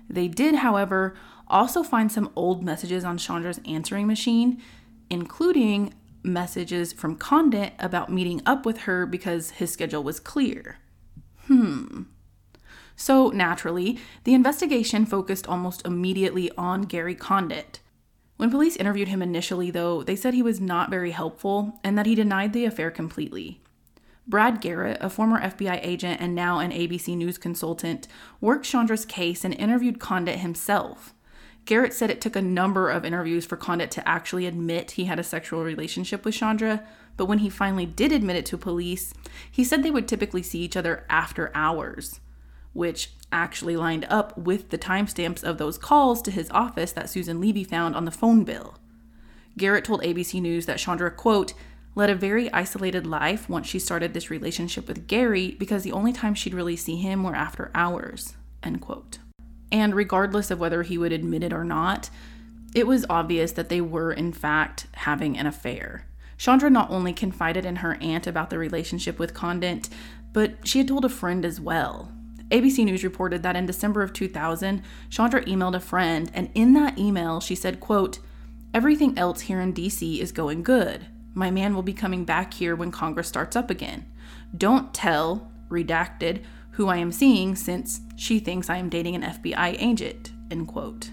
They 0.08 0.26
did, 0.26 0.56
however, 0.56 1.14
also 1.46 1.82
find 1.82 2.10
some 2.10 2.30
old 2.34 2.64
messages 2.64 3.04
on 3.04 3.18
Chandra's 3.18 3.60
answering 3.64 4.06
machine, 4.06 4.60
including 5.08 5.94
messages 6.22 6.92
from 6.92 7.16
Condit 7.16 7.72
about 7.78 8.12
meeting 8.12 8.42
up 8.44 8.66
with 8.66 8.78
her 8.80 9.06
because 9.06 9.50
his 9.50 9.72
schedule 9.72 10.02
was 10.02 10.20
clear. 10.20 10.78
Hmm. 11.46 12.02
So, 12.96 13.30
naturally, 13.30 13.98
the 14.24 14.34
investigation 14.34 15.06
focused 15.06 15.46
almost 15.46 15.86
immediately 15.86 16.50
on 16.58 16.82
Gary 16.82 17.14
Condit. 17.14 17.80
When 18.36 18.50
police 18.50 18.76
interviewed 18.76 19.08
him 19.08 19.22
initially, 19.22 19.70
though, 19.70 20.02
they 20.02 20.16
said 20.16 20.34
he 20.34 20.42
was 20.42 20.60
not 20.60 20.90
very 20.90 21.10
helpful 21.12 21.80
and 21.82 21.96
that 21.96 22.06
he 22.06 22.14
denied 22.14 22.52
the 22.52 22.64
affair 22.64 22.90
completely. 22.90 23.59
Brad 24.30 24.60
Garrett, 24.60 24.98
a 25.00 25.10
former 25.10 25.40
FBI 25.40 25.80
agent 25.82 26.20
and 26.20 26.34
now 26.34 26.60
an 26.60 26.70
ABC 26.70 27.16
News 27.16 27.36
consultant, 27.36 28.06
worked 28.40 28.64
Chandra's 28.64 29.04
case 29.04 29.44
and 29.44 29.52
interviewed 29.52 30.00
Condit 30.00 30.38
himself. 30.38 31.12
Garrett 31.66 31.92
said 31.92 32.10
it 32.10 32.20
took 32.20 32.36
a 32.36 32.42
number 32.42 32.88
of 32.88 33.04
interviews 33.04 33.44
for 33.44 33.56
Condit 33.56 33.90
to 33.90 34.08
actually 34.08 34.46
admit 34.46 34.92
he 34.92 35.04
had 35.04 35.18
a 35.18 35.24
sexual 35.24 35.62
relationship 35.62 36.24
with 36.24 36.34
Chandra, 36.34 36.86
but 37.16 37.26
when 37.26 37.38
he 37.38 37.50
finally 37.50 37.84
did 37.84 38.12
admit 38.12 38.36
it 38.36 38.46
to 38.46 38.56
police, 38.56 39.12
he 39.50 39.64
said 39.64 39.82
they 39.82 39.90
would 39.90 40.08
typically 40.08 40.42
see 40.42 40.60
each 40.60 40.76
other 40.76 41.04
after 41.10 41.50
hours 41.54 42.20
which 42.72 43.10
actually 43.32 43.76
lined 43.76 44.06
up 44.08 44.36
with 44.36 44.70
the 44.70 44.78
timestamps 44.78 45.42
of 45.42 45.58
those 45.58 45.78
calls 45.78 46.22
to 46.22 46.30
his 46.30 46.50
office 46.50 46.92
that 46.92 47.10
Susan 47.10 47.40
Levy 47.40 47.64
found 47.64 47.94
on 47.94 48.04
the 48.04 48.10
phone 48.10 48.44
bill. 48.44 48.76
Garrett 49.56 49.84
told 49.84 50.02
ABC 50.02 50.40
News 50.40 50.66
that 50.66 50.78
Chandra, 50.78 51.10
quote, 51.10 51.52
led 51.94 52.10
a 52.10 52.14
very 52.14 52.52
isolated 52.52 53.06
life 53.06 53.48
once 53.48 53.66
she 53.66 53.78
started 53.78 54.14
this 54.14 54.30
relationship 54.30 54.86
with 54.86 55.06
Gary 55.06 55.56
because 55.58 55.82
the 55.82 55.92
only 55.92 56.12
time 56.12 56.34
she'd 56.34 56.54
really 56.54 56.76
see 56.76 56.96
him 56.96 57.24
were 57.24 57.34
after 57.34 57.70
hours, 57.74 58.34
end 58.62 58.80
quote. 58.80 59.18
And 59.72 59.94
regardless 59.94 60.50
of 60.50 60.60
whether 60.60 60.82
he 60.82 60.98
would 60.98 61.12
admit 61.12 61.42
it 61.42 61.52
or 61.52 61.64
not, 61.64 62.10
it 62.74 62.86
was 62.86 63.06
obvious 63.10 63.52
that 63.52 63.68
they 63.68 63.80
were, 63.80 64.12
in 64.12 64.32
fact, 64.32 64.86
having 64.92 65.36
an 65.36 65.46
affair. 65.46 66.06
Chandra 66.38 66.70
not 66.70 66.90
only 66.90 67.12
confided 67.12 67.64
in 67.64 67.76
her 67.76 67.98
aunt 68.00 68.26
about 68.26 68.50
the 68.50 68.58
relationship 68.58 69.18
with 69.18 69.34
Condit, 69.34 69.88
but 70.32 70.54
she 70.66 70.78
had 70.78 70.88
told 70.88 71.04
a 71.04 71.08
friend 71.08 71.44
as 71.44 71.60
well. 71.60 72.12
ABC 72.50 72.84
News 72.84 73.04
reported 73.04 73.42
that 73.42 73.56
in 73.56 73.66
December 73.66 74.02
of 74.02 74.12
2000, 74.12 74.82
Chandra 75.08 75.44
emailed 75.44 75.76
a 75.76 75.80
friend, 75.80 76.30
and 76.34 76.50
in 76.54 76.72
that 76.74 76.98
email, 76.98 77.40
she 77.40 77.54
said, 77.54 77.78
quote, 77.78 78.18
Everything 78.72 79.18
else 79.18 79.42
here 79.42 79.60
in 79.60 79.72
DC 79.72 80.18
is 80.18 80.32
going 80.32 80.62
good. 80.62 81.06
My 81.34 81.50
man 81.50 81.74
will 81.74 81.82
be 81.82 81.92
coming 81.92 82.24
back 82.24 82.54
here 82.54 82.74
when 82.74 82.90
Congress 82.90 83.28
starts 83.28 83.56
up 83.56 83.70
again. 83.70 84.06
Don't 84.56 84.92
tell, 84.92 85.50
redacted, 85.68 86.42
who 86.72 86.88
I 86.88 86.96
am 86.96 87.12
seeing 87.12 87.56
since 87.56 88.00
she 88.16 88.38
thinks 88.38 88.70
I 88.70 88.76
am 88.76 88.88
dating 88.88 89.14
an 89.14 89.22
FBI 89.22 89.76
agent, 89.80 90.32
end 90.50 90.68
quote. 90.68 91.10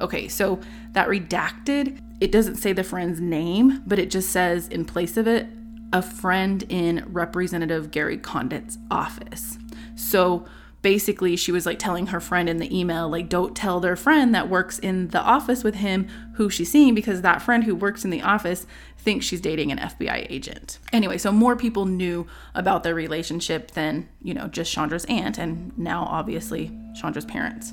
Okay, 0.00 0.28
so 0.28 0.60
that 0.92 1.08
redacted, 1.08 2.00
it 2.20 2.32
doesn't 2.32 2.56
say 2.56 2.72
the 2.72 2.84
friend's 2.84 3.20
name, 3.20 3.82
but 3.86 3.98
it 3.98 4.10
just 4.10 4.30
says 4.30 4.68
in 4.68 4.84
place 4.84 5.16
of 5.16 5.26
it, 5.26 5.46
a 5.92 6.02
friend 6.02 6.64
in 6.68 7.04
Representative 7.08 7.90
Gary 7.90 8.16
Condit's 8.16 8.78
office. 8.90 9.58
So 9.94 10.46
basically, 10.82 11.36
she 11.36 11.52
was 11.52 11.66
like 11.66 11.78
telling 11.78 12.08
her 12.08 12.20
friend 12.20 12.48
in 12.48 12.58
the 12.58 12.78
email, 12.78 13.08
like, 13.08 13.28
don't 13.28 13.56
tell 13.56 13.80
their 13.80 13.96
friend 13.96 14.34
that 14.34 14.48
works 14.48 14.78
in 14.78 15.08
the 15.08 15.20
office 15.20 15.62
with 15.62 15.76
him 15.76 16.08
who 16.34 16.48
she's 16.48 16.70
seeing 16.70 16.94
because 16.94 17.22
that 17.22 17.42
friend 17.42 17.64
who 17.64 17.74
works 17.74 18.04
in 18.04 18.10
the 18.10 18.22
office 18.22 18.66
thinks 18.96 19.26
she's 19.26 19.40
dating 19.40 19.72
an 19.72 19.78
FBI 19.78 20.26
agent. 20.30 20.78
Anyway, 20.92 21.18
so 21.18 21.32
more 21.32 21.56
people 21.56 21.86
knew 21.86 22.26
about 22.54 22.82
their 22.82 22.94
relationship 22.94 23.72
than, 23.72 24.08
you 24.22 24.34
know, 24.34 24.46
just 24.48 24.72
Chandra's 24.72 25.04
aunt 25.06 25.38
and 25.38 25.76
now 25.78 26.04
obviously 26.04 26.70
Chandra's 26.94 27.24
parents. 27.24 27.72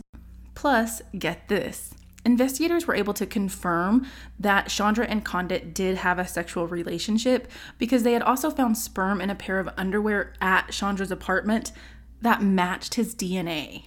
Plus, 0.55 1.01
get 1.17 1.47
this. 1.49 1.93
Investigators 2.25 2.87
were 2.87 2.95
able 2.95 3.13
to 3.13 3.25
confirm 3.25 4.05
that 4.37 4.67
Chandra 4.67 5.05
and 5.05 5.23
Condit 5.23 5.73
did 5.73 5.97
have 5.99 6.19
a 6.19 6.27
sexual 6.27 6.67
relationship 6.67 7.49
because 7.77 8.03
they 8.03 8.11
had 8.11 8.21
also 8.21 8.49
found 8.49 8.77
sperm 8.77 9.21
in 9.21 9.29
a 9.29 9.35
pair 9.35 9.59
of 9.59 9.69
underwear 9.77 10.33
at 10.41 10.71
Chandra's 10.71 11.11
apartment 11.11 11.71
that 12.21 12.41
matched 12.41 12.95
his 12.95 13.15
DNA. 13.15 13.85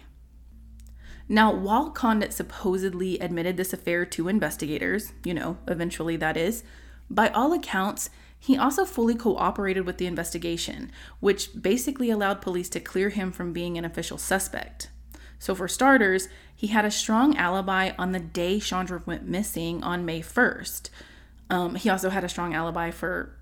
Now, 1.28 1.54
while 1.54 1.90
Condit 1.90 2.32
supposedly 2.32 3.18
admitted 3.20 3.56
this 3.56 3.72
affair 3.72 4.04
to 4.04 4.28
investigators, 4.28 5.12
you 5.24 5.32
know, 5.32 5.58
eventually 5.68 6.16
that 6.16 6.36
is, 6.36 6.64
by 7.08 7.28
all 7.28 7.52
accounts, 7.52 8.10
he 8.38 8.56
also 8.56 8.84
fully 8.84 9.14
cooperated 9.14 9.86
with 9.86 9.98
the 9.98 10.06
investigation, 10.06 10.90
which 11.20 11.50
basically 11.60 12.10
allowed 12.10 12.40
police 12.40 12.68
to 12.70 12.80
clear 12.80 13.10
him 13.10 13.30
from 13.30 13.52
being 13.52 13.78
an 13.78 13.84
official 13.84 14.18
suspect. 14.18 14.90
So, 15.38 15.54
for 15.54 15.68
starters, 15.68 16.28
he 16.54 16.68
had 16.68 16.84
a 16.84 16.90
strong 16.90 17.36
alibi 17.36 17.92
on 17.98 18.12
the 18.12 18.18
day 18.18 18.58
Chandra 18.58 19.02
went 19.06 19.28
missing 19.28 19.82
on 19.82 20.04
May 20.04 20.20
1st. 20.20 20.90
Um, 21.48 21.74
he 21.76 21.88
also 21.88 22.10
had 22.10 22.24
a 22.24 22.28
strong 22.28 22.54
alibi 22.54 22.90
for 22.90 23.36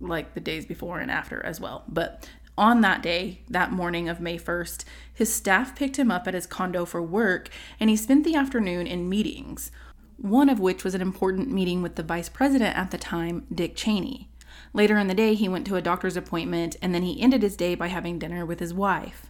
like 0.00 0.34
the 0.34 0.40
days 0.40 0.64
before 0.64 1.00
and 1.00 1.10
after 1.10 1.44
as 1.44 1.60
well. 1.60 1.84
But 1.86 2.28
on 2.60 2.82
that 2.82 3.02
day, 3.02 3.40
that 3.48 3.72
morning 3.72 4.06
of 4.06 4.20
May 4.20 4.38
1st, 4.38 4.84
his 5.14 5.32
staff 5.32 5.74
picked 5.74 5.98
him 5.98 6.10
up 6.10 6.28
at 6.28 6.34
his 6.34 6.46
condo 6.46 6.84
for 6.84 7.00
work 7.00 7.48
and 7.80 7.88
he 7.88 7.96
spent 7.96 8.22
the 8.22 8.34
afternoon 8.34 8.86
in 8.86 9.08
meetings, 9.08 9.72
one 10.18 10.50
of 10.50 10.60
which 10.60 10.84
was 10.84 10.94
an 10.94 11.00
important 11.00 11.50
meeting 11.50 11.80
with 11.80 11.94
the 11.94 12.02
vice 12.02 12.28
president 12.28 12.76
at 12.76 12.90
the 12.90 12.98
time, 12.98 13.46
Dick 13.52 13.74
Cheney. 13.74 14.28
Later 14.74 14.98
in 14.98 15.06
the 15.06 15.14
day, 15.14 15.34
he 15.34 15.48
went 15.48 15.66
to 15.68 15.76
a 15.76 15.82
doctor's 15.82 16.18
appointment 16.18 16.76
and 16.82 16.94
then 16.94 17.02
he 17.02 17.20
ended 17.22 17.42
his 17.42 17.56
day 17.56 17.74
by 17.74 17.86
having 17.86 18.18
dinner 18.18 18.44
with 18.44 18.60
his 18.60 18.74
wife. 18.74 19.26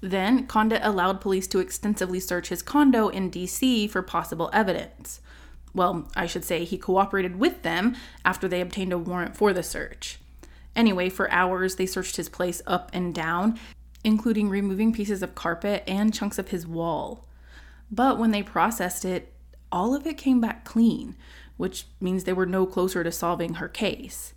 Then, 0.00 0.48
Condit 0.48 0.80
allowed 0.82 1.20
police 1.20 1.46
to 1.48 1.60
extensively 1.60 2.18
search 2.18 2.48
his 2.48 2.62
condo 2.62 3.08
in 3.08 3.30
DC 3.30 3.88
for 3.88 4.02
possible 4.02 4.50
evidence. 4.52 5.20
Well, 5.72 6.08
I 6.16 6.26
should 6.26 6.44
say 6.44 6.64
he 6.64 6.78
cooperated 6.78 7.38
with 7.38 7.62
them 7.62 7.94
after 8.24 8.48
they 8.48 8.60
obtained 8.60 8.92
a 8.92 8.98
warrant 8.98 9.36
for 9.36 9.52
the 9.52 9.62
search. 9.62 10.18
Anyway, 10.76 11.08
for 11.08 11.30
hours, 11.30 11.76
they 11.76 11.86
searched 11.86 12.16
his 12.16 12.28
place 12.28 12.60
up 12.66 12.90
and 12.92 13.14
down, 13.14 13.58
including 14.04 14.50
removing 14.50 14.92
pieces 14.92 15.22
of 15.22 15.34
carpet 15.34 15.82
and 15.88 16.12
chunks 16.12 16.38
of 16.38 16.48
his 16.48 16.66
wall. 16.66 17.26
But 17.90 18.18
when 18.18 18.30
they 18.30 18.42
processed 18.42 19.04
it, 19.04 19.32
all 19.72 19.94
of 19.94 20.06
it 20.06 20.18
came 20.18 20.40
back 20.40 20.64
clean, 20.64 21.16
which 21.56 21.86
means 21.98 22.24
they 22.24 22.32
were 22.34 22.46
no 22.46 22.66
closer 22.66 23.02
to 23.02 23.10
solving 23.10 23.54
her 23.54 23.68
case. 23.68 24.34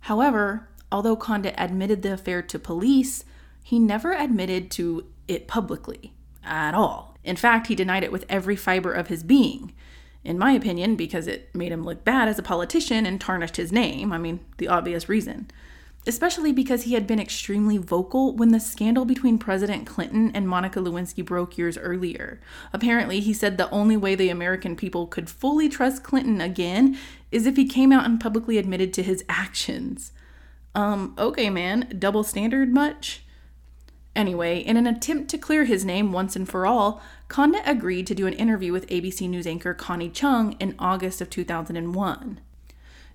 However, 0.00 0.68
although 0.90 1.16
Condit 1.16 1.54
admitted 1.58 2.02
the 2.02 2.14
affair 2.14 2.42
to 2.42 2.58
police, 2.58 3.24
he 3.62 3.78
never 3.78 4.12
admitted 4.12 4.70
to 4.72 5.06
it 5.26 5.48
publicly 5.48 6.14
at 6.44 6.74
all. 6.74 7.16
In 7.24 7.36
fact, 7.36 7.66
he 7.66 7.74
denied 7.74 8.04
it 8.04 8.12
with 8.12 8.24
every 8.28 8.56
fiber 8.56 8.92
of 8.92 9.08
his 9.08 9.22
being. 9.22 9.72
In 10.24 10.38
my 10.38 10.52
opinion, 10.52 10.94
because 10.94 11.26
it 11.26 11.52
made 11.54 11.72
him 11.72 11.82
look 11.84 12.04
bad 12.04 12.28
as 12.28 12.38
a 12.38 12.42
politician 12.42 13.04
and 13.06 13.20
tarnished 13.20 13.56
his 13.56 13.72
name. 13.72 14.12
I 14.12 14.18
mean, 14.18 14.40
the 14.58 14.68
obvious 14.68 15.08
reason 15.08 15.50
especially 16.06 16.52
because 16.52 16.82
he 16.82 16.94
had 16.94 17.06
been 17.06 17.20
extremely 17.20 17.78
vocal 17.78 18.34
when 18.34 18.50
the 18.50 18.60
scandal 18.60 19.04
between 19.04 19.38
President 19.38 19.86
Clinton 19.86 20.30
and 20.34 20.48
Monica 20.48 20.80
Lewinsky 20.80 21.24
broke 21.24 21.56
years 21.56 21.78
earlier. 21.78 22.40
Apparently, 22.72 23.20
he 23.20 23.32
said 23.32 23.56
the 23.56 23.70
only 23.70 23.96
way 23.96 24.14
the 24.14 24.28
American 24.28 24.74
people 24.74 25.06
could 25.06 25.30
fully 25.30 25.68
trust 25.68 26.02
Clinton 26.02 26.40
again 26.40 26.98
is 27.30 27.46
if 27.46 27.56
he 27.56 27.66
came 27.66 27.92
out 27.92 28.04
and 28.04 28.20
publicly 28.20 28.58
admitted 28.58 28.92
to 28.94 29.02
his 29.02 29.24
actions. 29.28 30.12
Um, 30.74 31.14
okay, 31.18 31.50
man, 31.50 31.94
double 31.98 32.24
standard 32.24 32.72
much? 32.72 33.22
Anyway, 34.14 34.58
in 34.58 34.76
an 34.76 34.86
attempt 34.86 35.30
to 35.30 35.38
clear 35.38 35.64
his 35.64 35.84
name 35.84 36.12
once 36.12 36.36
and 36.36 36.48
for 36.48 36.66
all, 36.66 37.00
Condit 37.28 37.62
agreed 37.64 38.06
to 38.08 38.14
do 38.14 38.26
an 38.26 38.34
interview 38.34 38.72
with 38.72 38.86
ABC 38.88 39.28
News 39.28 39.46
anchor 39.46 39.72
Connie 39.72 40.10
Chung 40.10 40.52
in 40.60 40.74
August 40.78 41.20
of 41.22 41.30
2001. 41.30 42.40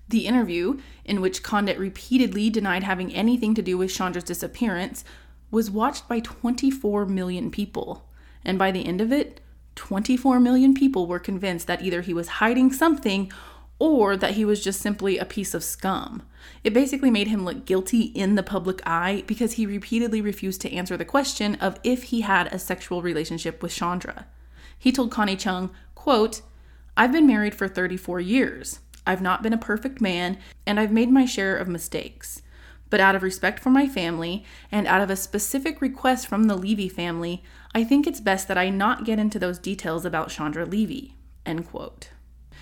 The 0.08 0.26
interview, 0.26 0.78
in 1.04 1.20
which 1.20 1.42
Condit 1.42 1.78
repeatedly 1.78 2.50
denied 2.50 2.82
having 2.82 3.14
anything 3.14 3.54
to 3.54 3.62
do 3.62 3.76
with 3.76 3.92
Chandra's 3.92 4.24
disappearance, 4.24 5.04
was 5.50 5.70
watched 5.70 6.08
by 6.08 6.20
24 6.20 7.06
million 7.06 7.50
people. 7.50 8.08
And 8.44 8.58
by 8.58 8.70
the 8.70 8.86
end 8.86 9.00
of 9.00 9.12
it, 9.12 9.40
24 9.74 10.40
million 10.40 10.74
people 10.74 11.06
were 11.06 11.18
convinced 11.18 11.66
that 11.66 11.82
either 11.82 12.00
he 12.00 12.14
was 12.14 12.28
hiding 12.28 12.72
something 12.72 13.30
or 13.78 14.16
that 14.16 14.32
he 14.32 14.44
was 14.44 14.62
just 14.62 14.80
simply 14.80 15.18
a 15.18 15.24
piece 15.24 15.54
of 15.54 15.62
scum. 15.62 16.22
It 16.64 16.74
basically 16.74 17.10
made 17.10 17.28
him 17.28 17.44
look 17.44 17.64
guilty 17.64 18.00
in 18.00 18.34
the 18.34 18.42
public 18.42 18.80
eye 18.84 19.22
because 19.26 19.52
he 19.52 19.66
repeatedly 19.66 20.20
refused 20.20 20.60
to 20.62 20.72
answer 20.72 20.96
the 20.96 21.04
question 21.04 21.54
of 21.56 21.78
if 21.84 22.04
he 22.04 22.22
had 22.22 22.52
a 22.52 22.58
sexual 22.58 23.02
relationship 23.02 23.62
with 23.62 23.72
Chandra. 23.72 24.26
He 24.76 24.90
told 24.90 25.12
Connie 25.12 25.36
Chung, 25.36 25.70
quote, 25.94 26.42
I've 26.96 27.12
been 27.12 27.26
married 27.26 27.54
for 27.54 27.68
34 27.68 28.20
years. 28.20 28.80
I've 29.08 29.22
not 29.22 29.42
been 29.42 29.54
a 29.54 29.58
perfect 29.58 30.02
man, 30.02 30.36
and 30.66 30.78
I've 30.78 30.92
made 30.92 31.10
my 31.10 31.24
share 31.24 31.56
of 31.56 31.66
mistakes. 31.66 32.42
But 32.90 33.00
out 33.00 33.16
of 33.16 33.22
respect 33.22 33.58
for 33.58 33.70
my 33.70 33.88
family, 33.88 34.44
and 34.70 34.86
out 34.86 35.00
of 35.00 35.08
a 35.08 35.16
specific 35.16 35.80
request 35.80 36.26
from 36.26 36.44
the 36.44 36.54
Levy 36.54 36.90
family, 36.90 37.42
I 37.74 37.84
think 37.84 38.06
it's 38.06 38.20
best 38.20 38.48
that 38.48 38.58
I 38.58 38.68
not 38.68 39.06
get 39.06 39.18
into 39.18 39.38
those 39.38 39.58
details 39.58 40.04
about 40.04 40.28
Chandra 40.28 40.66
Levy. 40.66 41.14
End 41.46 41.66
quote. 41.66 42.10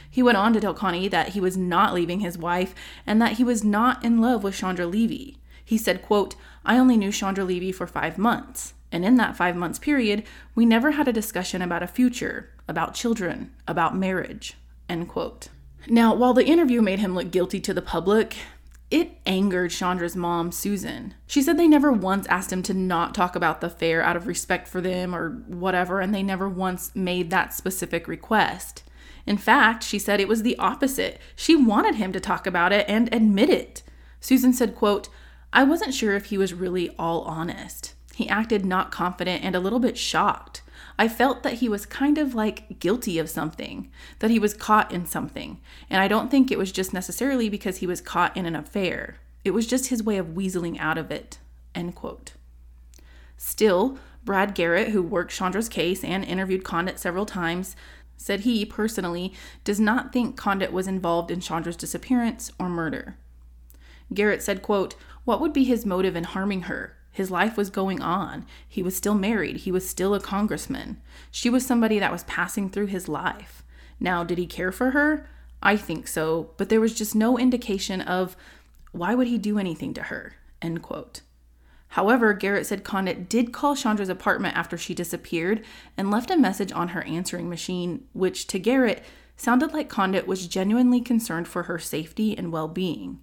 He 0.09 0.23
went 0.23 0.37
on 0.37 0.53
to 0.53 0.61
tell 0.61 0.73
Connie 0.73 1.09
that 1.09 1.31
he 1.31 1.41
was 1.41 1.57
not 1.57 1.93
leaving 1.93 2.21
his 2.21 2.39
wife 2.39 2.77
and 3.05 3.21
that 3.21 3.33
he 3.33 3.45
was 3.45 3.65
not 3.65 4.05
in 4.05 4.21
love 4.21 4.45
with 4.45 4.55
Chandra 4.55 4.87
Levy. 4.87 5.39
He 5.65 5.77
said, 5.77 6.01
quote, 6.01 6.37
I 6.65 6.79
only 6.79 6.97
knew 6.97 7.11
Chandra 7.11 7.43
Levy 7.43 7.73
for 7.73 7.89
five 7.89 8.19
months. 8.19 8.73
And 8.93 9.05
in 9.05 9.17
that 9.17 9.37
five 9.37 9.57
months 9.57 9.81
period, 9.81 10.23
we 10.55 10.65
never 10.65 10.93
had 10.93 11.09
a 11.09 11.13
discussion 11.13 11.61
about 11.61 11.83
a 11.83 11.89
future, 11.89 12.53
about 12.69 12.95
children, 12.95 13.53
about 13.67 13.97
marriage. 13.97 14.55
End 14.89 15.09
quote. 15.09 15.49
Now, 15.89 16.15
while 16.15 16.35
the 16.35 16.47
interview 16.47 16.83
made 16.83 16.99
him 16.99 17.15
look 17.15 17.31
guilty 17.31 17.61
to 17.61 17.75
the 17.75 17.83
public, 17.83 18.37
it 18.91 19.19
angered 19.27 19.71
Chandra's 19.71 20.17
mom, 20.17 20.53
Susan. 20.53 21.15
She 21.27 21.43
said 21.43 21.59
they 21.59 21.69
never 21.69 21.93
once 21.93 22.27
asked 22.29 22.53
him 22.53 22.63
to 22.65 22.75
not 22.75 23.15
talk 23.15 23.35
about 23.35 23.61
the 23.61 23.67
affair 23.69 24.03
out 24.03 24.17
of 24.17 24.27
respect 24.27 24.69
for 24.69 24.81
them 24.81 25.15
or 25.15 25.31
whatever, 25.47 26.01
and 26.01 26.15
they 26.15 26.23
never 26.23 26.49
once 26.49 26.95
made 26.95 27.31
that 27.31 27.53
specific 27.53 28.07
request. 28.07 28.85
In 29.27 29.37
fact, 29.37 29.83
she 29.83 29.99
said 29.99 30.21
it 30.21 30.29
was 30.29 30.43
the 30.43 30.57
opposite. 30.59 31.21
She 31.35 31.57
wanted 31.57 31.97
him 31.97 32.13
to 32.13 32.21
talk 32.21 32.47
about 32.47 32.73
it 32.73 32.87
and 32.89 33.13
admit 33.13 33.51
it. 33.51 33.83
Susan 34.21 34.53
said, 34.53 34.77
quote, 34.77 35.09
I 35.53 35.65
wasn't 35.65 35.95
sure 35.95 36.15
if 36.15 36.27
he 36.27 36.39
was 36.39 36.55
really 36.55 36.95
all 36.99 37.23
honest. 37.23 37.95
He 38.15 38.29
acted 38.29 38.65
not 38.65 38.93
confident 38.93 39.45
and 39.45 39.57
a 39.57 39.61
little 39.61 39.81
bit 39.81 39.99
shocked. 39.99 40.63
I 40.99 41.09
felt 41.09 41.43
that 41.43 41.55
he 41.55 41.69
was 41.69 41.85
kind 41.85 42.17
of 42.17 42.35
like 42.35 42.79
guilty 42.79 43.19
of 43.19 43.29
something, 43.29 43.91
that 44.21 44.31
he 44.31 44.39
was 44.39 44.55
caught 44.55 44.93
in 44.93 45.07
something. 45.07 45.61
And 45.91 46.01
I 46.01 46.09
don't 46.09 46.31
think 46.31 46.51
it 46.51 46.59
was 46.59 46.73
just 46.73 46.95
necessarily 46.95 47.49
because 47.49 47.79
he 47.79 47.87
was 47.87 48.01
caught 48.01 48.37
in 48.37 48.47
an 48.47 48.57
affair. 48.57 49.19
It 49.45 49.51
was 49.51 49.67
just 49.67 49.89
his 49.89 50.03
way 50.03 50.17
of 50.17 50.29
weaseling 50.29 50.79
out 50.79 50.99
of 50.99 51.11
it. 51.11 51.39
End 51.75 51.95
quote. 51.95 52.33
Still, 53.37 53.99
Brad 54.25 54.55
Garrett, 54.55 54.89
who 54.89 55.03
worked 55.03 55.33
Chandra's 55.33 55.69
case 55.69 56.03
and 56.03 56.25
interviewed 56.25 56.65
Condit 56.65 56.99
several 56.99 57.27
times, 57.27 57.77
said 58.17 58.41
he 58.41 58.65
personally 58.65 59.35
does 59.63 59.79
not 59.79 60.13
think 60.13 60.37
Condit 60.37 60.73
was 60.73 60.89
involved 60.89 61.31
in 61.31 61.41
Chandra's 61.41 61.77
disappearance 61.77 62.51
or 62.59 62.69
murder. 62.69 63.17
Garrett 64.13 64.43
said, 64.43 64.63
quote, 64.63 64.95
What 65.25 65.41
would 65.41 65.53
be 65.53 65.65
his 65.65 65.85
motive 65.85 66.17
in 66.17 66.25
harming 66.25 66.63
her? 66.63 66.96
His 67.17 67.31
life 67.31 67.57
was 67.57 67.71
going 67.71 68.03
on. 68.03 68.45
He 68.69 68.83
was 68.83 68.95
still 68.95 69.15
married. 69.15 69.57
He 69.61 69.73
was 69.73 69.89
still 69.89 70.15
a 70.15 70.21
congressman. 70.21 71.01
She 71.31 71.49
was 71.49 71.65
somebody 71.65 71.99
that 71.99 72.13
was 72.13 72.25
passing 72.25 72.69
through 72.69 72.89
his 72.89 73.09
life. 73.09 73.65
Now, 73.99 74.23
did 74.23 74.37
he 74.37 74.47
care 74.47 74.71
for 74.71 74.91
her? 74.91 75.27
I 75.63 75.79
think 75.79 76.09
so, 76.09 76.51
but 76.59 76.69
there 76.69 76.79
was 76.79 76.93
just 76.93 77.15
no 77.15 77.39
indication 77.39 78.03
of 78.03 78.37
why 78.93 79.15
would 79.15 79.29
he 79.29 79.39
do 79.39 79.59
anything 79.59 79.95
to 79.95 80.03
her? 80.03 80.35
End 80.61 80.83
quote. 80.83 81.23
However, 81.89 82.35
Garrett 82.35 82.67
said 82.67 82.85
Condit 82.85 83.31
did 83.31 83.51
call 83.51 83.75
Chandra's 83.75 84.11
apartment 84.11 84.55
after 84.55 84.77
she 84.77 84.93
disappeared 84.93 85.65
and 85.97 86.11
left 86.11 86.31
a 86.31 86.37
message 86.37 86.71
on 86.71 86.89
her 86.89 87.03
answering 87.05 87.49
machine, 87.49 88.05
which 88.13 88.47
to 88.49 88.59
Garrett 88.59 89.03
sounded 89.39 89.73
like 89.73 89.89
Condit 89.89 90.27
was 90.27 90.47
genuinely 90.47 91.01
concerned 91.01 91.49
for 91.49 91.63
her 91.63 91.79
safety 91.79 92.37
and 92.37 92.53
well-being. 92.53 93.21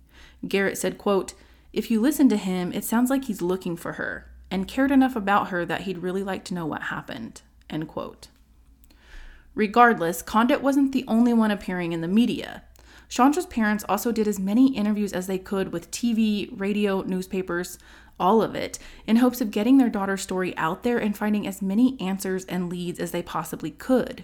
Garrett 0.47 0.79
said, 0.79 0.97
quote, 0.97 1.35
if 1.73 1.89
you 1.89 1.99
listen 1.99 2.29
to 2.29 2.37
him, 2.37 2.71
it 2.71 2.85
sounds 2.85 3.09
like 3.09 3.25
he's 3.25 3.41
looking 3.41 3.75
for 3.75 3.93
her 3.93 4.29
and 4.51 4.67
cared 4.67 4.91
enough 4.91 5.15
about 5.15 5.47
her 5.47 5.65
that 5.65 5.81
he'd 5.81 5.97
really 5.97 6.23
like 6.23 6.45
to 6.45 6.53
know 6.53 6.67
what 6.67 6.83
happened. 6.83 7.41
End 7.69 7.87
quote. 7.87 8.27
Regardless, 9.55 10.21
Condit 10.21 10.61
wasn't 10.61 10.91
the 10.91 11.05
only 11.07 11.33
one 11.33 11.51
appearing 11.51 11.91
in 11.91 12.01
the 12.01 12.07
media. 12.07 12.63
Chandra's 13.09 13.47
parents 13.47 13.83
also 13.89 14.11
did 14.11 14.27
as 14.27 14.39
many 14.39 14.75
interviews 14.75 15.13
as 15.13 15.27
they 15.27 15.37
could 15.37 15.71
with 15.71 15.91
TV, 15.91 16.49
radio, 16.51 17.01
newspapers, 17.01 17.77
all 18.19 18.41
of 18.41 18.55
it, 18.55 18.77
in 19.07 19.17
hopes 19.17 19.41
of 19.41 19.51
getting 19.51 19.77
their 19.77 19.89
daughter's 19.89 20.21
story 20.21 20.55
out 20.57 20.83
there 20.83 20.97
and 20.97 21.17
finding 21.17 21.47
as 21.47 21.61
many 21.61 21.99
answers 21.99 22.45
and 22.45 22.69
leads 22.69 22.99
as 22.99 23.11
they 23.11 23.21
possibly 23.23 23.71
could. 23.71 24.23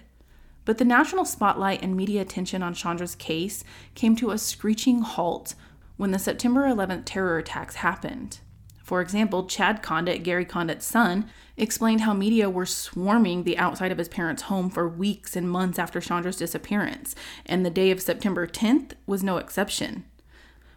But 0.64 0.78
the 0.78 0.84
national 0.84 1.24
spotlight 1.24 1.82
and 1.82 1.96
media 1.96 2.22
attention 2.22 2.62
on 2.62 2.74
Chandra's 2.74 3.14
case 3.14 3.64
came 3.94 4.14
to 4.16 4.30
a 4.30 4.38
screeching 4.38 5.02
halt 5.02 5.54
when 6.00 6.12
the 6.12 6.18
September 6.18 6.62
11th 6.62 7.02
terror 7.04 7.36
attacks 7.36 7.74
happened. 7.74 8.38
For 8.82 9.02
example, 9.02 9.44
Chad 9.44 9.82
Condit, 9.82 10.22
Gary 10.22 10.46
Condit's 10.46 10.86
son, 10.86 11.28
explained 11.58 12.00
how 12.00 12.14
media 12.14 12.48
were 12.48 12.64
swarming 12.64 13.44
the 13.44 13.58
outside 13.58 13.92
of 13.92 13.98
his 13.98 14.08
parents' 14.08 14.44
home 14.44 14.70
for 14.70 14.88
weeks 14.88 15.36
and 15.36 15.50
months 15.50 15.78
after 15.78 16.00
Chandra's 16.00 16.38
disappearance, 16.38 17.14
and 17.44 17.66
the 17.66 17.70
day 17.70 17.90
of 17.90 18.00
September 18.00 18.46
10th 18.46 18.92
was 19.06 19.22
no 19.22 19.36
exception. 19.36 20.06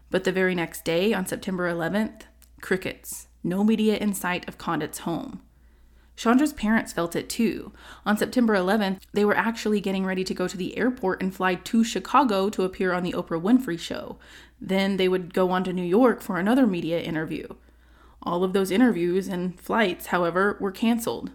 But 0.10 0.26
the 0.26 0.34
very 0.34 0.56
next 0.56 0.84
day, 0.84 1.14
on 1.14 1.26
September 1.26 1.72
11th, 1.72 2.24
crickets, 2.60 3.28
no 3.46 3.64
media 3.64 3.96
in 3.96 4.14
sight 4.14 4.46
of 4.50 4.58
Condit's 4.58 5.00
home. 5.00 5.42
Chandra's 6.16 6.54
parents 6.54 6.94
felt 6.94 7.16
it 7.16 7.28
too. 7.30 7.74
On 8.06 8.18
September 8.18 8.56
11th, 8.56 9.00
they 9.14 9.26
were 9.26 9.36
actually 9.36 9.82
getting 9.82 10.06
ready 10.06 10.24
to 10.24 10.34
go 10.34 10.48
to 10.48 10.58
the 10.58 10.78
airport 10.78 11.22
and 11.22 11.34
fly 11.34 11.56
to 11.56 11.84
Chicago 11.84 12.50
to 12.50 12.64
appear 12.64 12.94
on 12.94 13.04
the 13.04 13.14
Oprah 13.14 13.42
Winfrey 13.42 13.80
Show. 13.80 14.20
Then 14.66 14.96
they 14.96 15.10
would 15.10 15.34
go 15.34 15.52
on 15.52 15.66
to 15.66 15.74
New 15.74 15.84
York 15.84 16.22
for 16.22 16.38
another 16.38 16.66
media 16.66 17.02
interview. 17.02 17.48
All 18.22 18.46
of 18.46 18.54
those 18.54 18.72
interviews 18.72 19.28
and 19.28 19.60
flights, 19.60 20.08
however, 20.08 20.56
were 20.62 20.72
canceled. 20.72 21.32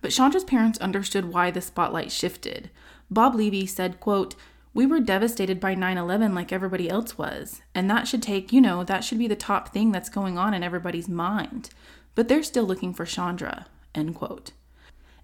But 0.00 0.12
Chandra's 0.12 0.44
parents 0.44 0.78
understood 0.78 1.26
why 1.26 1.50
the 1.50 1.60
spotlight 1.60 2.10
shifted. 2.10 2.70
Bob 3.10 3.34
Levy 3.34 3.66
said, 3.66 4.00
quote, 4.00 4.34
we 4.72 4.86
were 4.86 5.00
devastated 5.00 5.60
by 5.60 5.74
9 5.74 5.98
11 5.98 6.34
like 6.34 6.50
everybody 6.50 6.88
else 6.88 7.18
was. 7.18 7.60
And 7.74 7.90
that 7.90 8.08
should 8.08 8.22
take, 8.22 8.50
you 8.50 8.62
know, 8.62 8.82
that 8.82 9.04
should 9.04 9.18
be 9.18 9.28
the 9.28 9.36
top 9.36 9.68
thing 9.68 9.92
that's 9.92 10.08
going 10.08 10.38
on 10.38 10.54
in 10.54 10.62
everybody's 10.62 11.08
mind. 11.08 11.68
But 12.14 12.28
they're 12.28 12.42
still 12.42 12.64
looking 12.64 12.94
for 12.94 13.04
Chandra. 13.04 13.66
End 13.94 14.14
quote. 14.14 14.52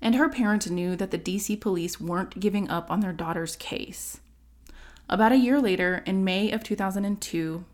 And 0.02 0.16
her 0.16 0.28
parents 0.28 0.68
knew 0.68 0.94
that 0.96 1.10
the 1.10 1.18
DC 1.18 1.58
police 1.58 1.98
weren't 1.98 2.38
giving 2.38 2.68
up 2.68 2.90
on 2.90 3.00
their 3.00 3.12
daughter's 3.14 3.56
case. 3.56 4.20
About 5.08 5.32
a 5.32 5.36
year 5.36 5.60
later, 5.60 6.02
in 6.06 6.24
May 6.24 6.50
of 6.50 6.64
2002, 6.64 7.64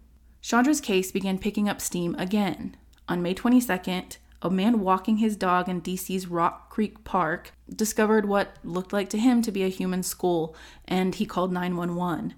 Chandra's 0.42 0.80
case 0.80 1.12
began 1.12 1.38
picking 1.38 1.68
up 1.68 1.80
steam 1.80 2.16
again. 2.16 2.76
On 3.08 3.22
May 3.22 3.34
22nd, 3.34 4.16
a 4.42 4.50
man 4.50 4.80
walking 4.80 5.18
his 5.18 5.36
dog 5.36 5.68
in 5.68 5.80
DC's 5.80 6.26
Rock 6.26 6.70
Creek 6.70 7.04
Park 7.04 7.52
discovered 7.72 8.26
what 8.26 8.56
looked 8.64 8.92
like 8.92 9.08
to 9.10 9.18
him 9.18 9.42
to 9.42 9.52
be 9.52 9.62
a 9.62 9.68
human 9.68 10.02
skull, 10.02 10.56
and 10.88 11.14
he 11.14 11.26
called 11.26 11.52
911. 11.52 12.34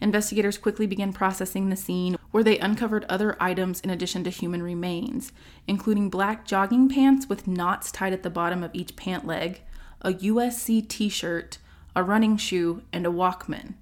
Investigators 0.00 0.58
quickly 0.58 0.86
began 0.88 1.12
processing 1.12 1.68
the 1.68 1.76
scene, 1.76 2.16
where 2.32 2.42
they 2.42 2.58
uncovered 2.58 3.04
other 3.04 3.36
items 3.38 3.80
in 3.80 3.90
addition 3.90 4.24
to 4.24 4.30
human 4.30 4.62
remains, 4.62 5.32
including 5.68 6.10
black 6.10 6.44
jogging 6.44 6.88
pants 6.88 7.28
with 7.28 7.46
knots 7.46 7.92
tied 7.92 8.12
at 8.12 8.24
the 8.24 8.30
bottom 8.30 8.64
of 8.64 8.74
each 8.74 8.96
pant 8.96 9.24
leg, 9.24 9.60
a 10.00 10.12
USC 10.14 10.88
t 10.88 11.08
shirt, 11.08 11.58
a 11.94 12.02
running 12.02 12.36
shoe, 12.36 12.82
and 12.92 13.06
a 13.06 13.10
Walkman. 13.10 13.74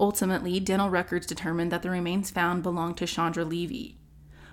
Ultimately, 0.00 0.58
dental 0.60 0.88
records 0.88 1.26
determined 1.26 1.70
that 1.70 1.82
the 1.82 1.90
remains 1.90 2.30
found 2.30 2.62
belonged 2.62 2.96
to 2.96 3.06
Chandra 3.06 3.44
Levy. 3.44 3.98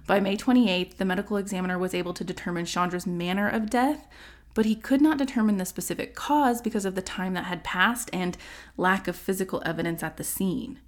By 0.06 0.20
May 0.20 0.36
28th, 0.36 0.98
the 0.98 1.06
medical 1.06 1.38
examiner 1.38 1.80
was 1.80 1.94
able 1.94 2.14
to 2.16 2.26
determine 2.26 2.66
Chandra's 2.66 3.08
manner 3.08 3.48
of 3.48 3.70
death, 3.70 4.08
but 4.54 4.66
he 4.66 4.76
could 4.76 5.02
not 5.02 5.18
determine 5.18 5.56
the 5.56 5.66
specific 5.66 6.16
cause 6.16 6.62
because 6.62 6.84
of 6.84 6.96
the 6.96 7.02
time 7.02 7.34
that 7.34 7.46
had 7.46 7.64
passed 7.64 8.10
and 8.12 8.38
lack 8.76 9.08
of 9.08 9.16
physical 9.16 9.64
evidence 9.66 10.04
at 10.04 10.18
the 10.18 10.24
scene. 10.24 10.82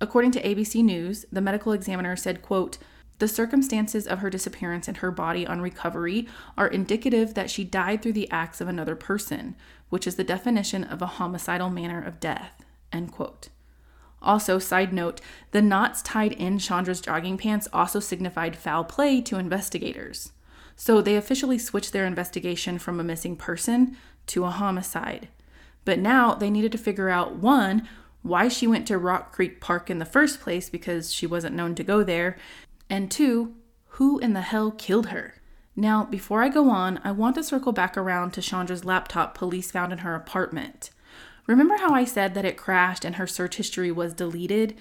According 0.00 0.30
to 0.32 0.42
ABC 0.42 0.84
News, 0.84 1.26
the 1.32 1.40
medical 1.40 1.72
examiner 1.72 2.14
said, 2.14 2.40
quote, 2.40 2.78
the 3.18 3.26
circumstances 3.26 4.06
of 4.06 4.20
her 4.20 4.30
disappearance 4.30 4.86
and 4.86 4.98
her 4.98 5.10
body 5.10 5.44
on 5.44 5.60
recovery 5.60 6.28
are 6.56 6.68
indicative 6.68 7.34
that 7.34 7.50
she 7.50 7.64
died 7.64 8.00
through 8.00 8.12
the 8.12 8.30
acts 8.30 8.60
of 8.60 8.68
another 8.68 8.94
person, 8.94 9.56
which 9.88 10.06
is 10.06 10.14
the 10.14 10.22
definition 10.22 10.84
of 10.84 11.02
a 11.02 11.06
homicidal 11.06 11.68
manner 11.68 12.00
of 12.00 12.20
death. 12.20 12.64
End 12.92 13.10
quote. 13.10 13.48
Also, 14.20 14.58
side 14.58 14.92
note, 14.92 15.20
the 15.52 15.62
knots 15.62 16.02
tied 16.02 16.32
in 16.32 16.58
Chandra's 16.58 17.00
jogging 17.00 17.38
pants 17.38 17.68
also 17.72 18.00
signified 18.00 18.56
foul 18.56 18.84
play 18.84 19.20
to 19.20 19.38
investigators. 19.38 20.32
So 20.76 21.00
they 21.00 21.16
officially 21.16 21.58
switched 21.58 21.92
their 21.92 22.06
investigation 22.06 22.78
from 22.78 23.00
a 23.00 23.04
missing 23.04 23.36
person 23.36 23.96
to 24.28 24.44
a 24.44 24.50
homicide. 24.50 25.28
But 25.84 25.98
now 25.98 26.34
they 26.34 26.50
needed 26.50 26.72
to 26.72 26.78
figure 26.78 27.08
out 27.08 27.36
one, 27.36 27.88
why 28.22 28.48
she 28.48 28.66
went 28.66 28.86
to 28.88 28.98
Rock 28.98 29.32
Creek 29.32 29.60
Park 29.60 29.88
in 29.90 29.98
the 29.98 30.04
first 30.04 30.40
place 30.40 30.68
because 30.68 31.12
she 31.12 31.26
wasn't 31.26 31.56
known 31.56 31.74
to 31.76 31.84
go 31.84 32.02
there, 32.02 32.36
and 32.90 33.10
two, 33.10 33.54
who 33.92 34.18
in 34.18 34.32
the 34.32 34.42
hell 34.42 34.70
killed 34.70 35.06
her? 35.06 35.34
Now, 35.74 36.04
before 36.04 36.42
I 36.42 36.48
go 36.48 36.70
on, 36.70 37.00
I 37.04 37.12
want 37.12 37.36
to 37.36 37.44
circle 37.44 37.72
back 37.72 37.96
around 37.96 38.32
to 38.32 38.42
Chandra's 38.42 38.84
laptop 38.84 39.36
police 39.36 39.70
found 39.70 39.92
in 39.92 39.98
her 39.98 40.14
apartment. 40.14 40.90
Remember 41.48 41.78
how 41.78 41.94
I 41.94 42.04
said 42.04 42.34
that 42.34 42.44
it 42.44 42.58
crashed 42.58 43.06
and 43.06 43.16
her 43.16 43.26
search 43.26 43.56
history 43.56 43.90
was 43.90 44.12
deleted? 44.12 44.76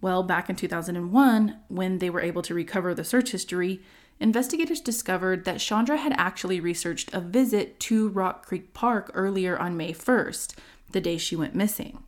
Well, 0.00 0.22
back 0.22 0.48
in 0.48 0.54
2001, 0.54 1.58
when 1.66 1.98
they 1.98 2.10
were 2.10 2.20
able 2.20 2.42
to 2.42 2.54
recover 2.54 2.94
the 2.94 3.02
search 3.02 3.32
history, 3.32 3.82
investigators 4.20 4.80
discovered 4.80 5.44
that 5.44 5.58
Chandra 5.58 5.96
had 5.96 6.14
actually 6.16 6.60
researched 6.60 7.12
a 7.12 7.20
visit 7.20 7.80
to 7.80 8.08
Rock 8.08 8.46
Creek 8.46 8.72
Park 8.72 9.10
earlier 9.14 9.58
on 9.58 9.76
May 9.76 9.92
1st, 9.92 10.54
the 10.92 11.00
day 11.00 11.18
she 11.18 11.34
went 11.34 11.56
missing. 11.56 12.04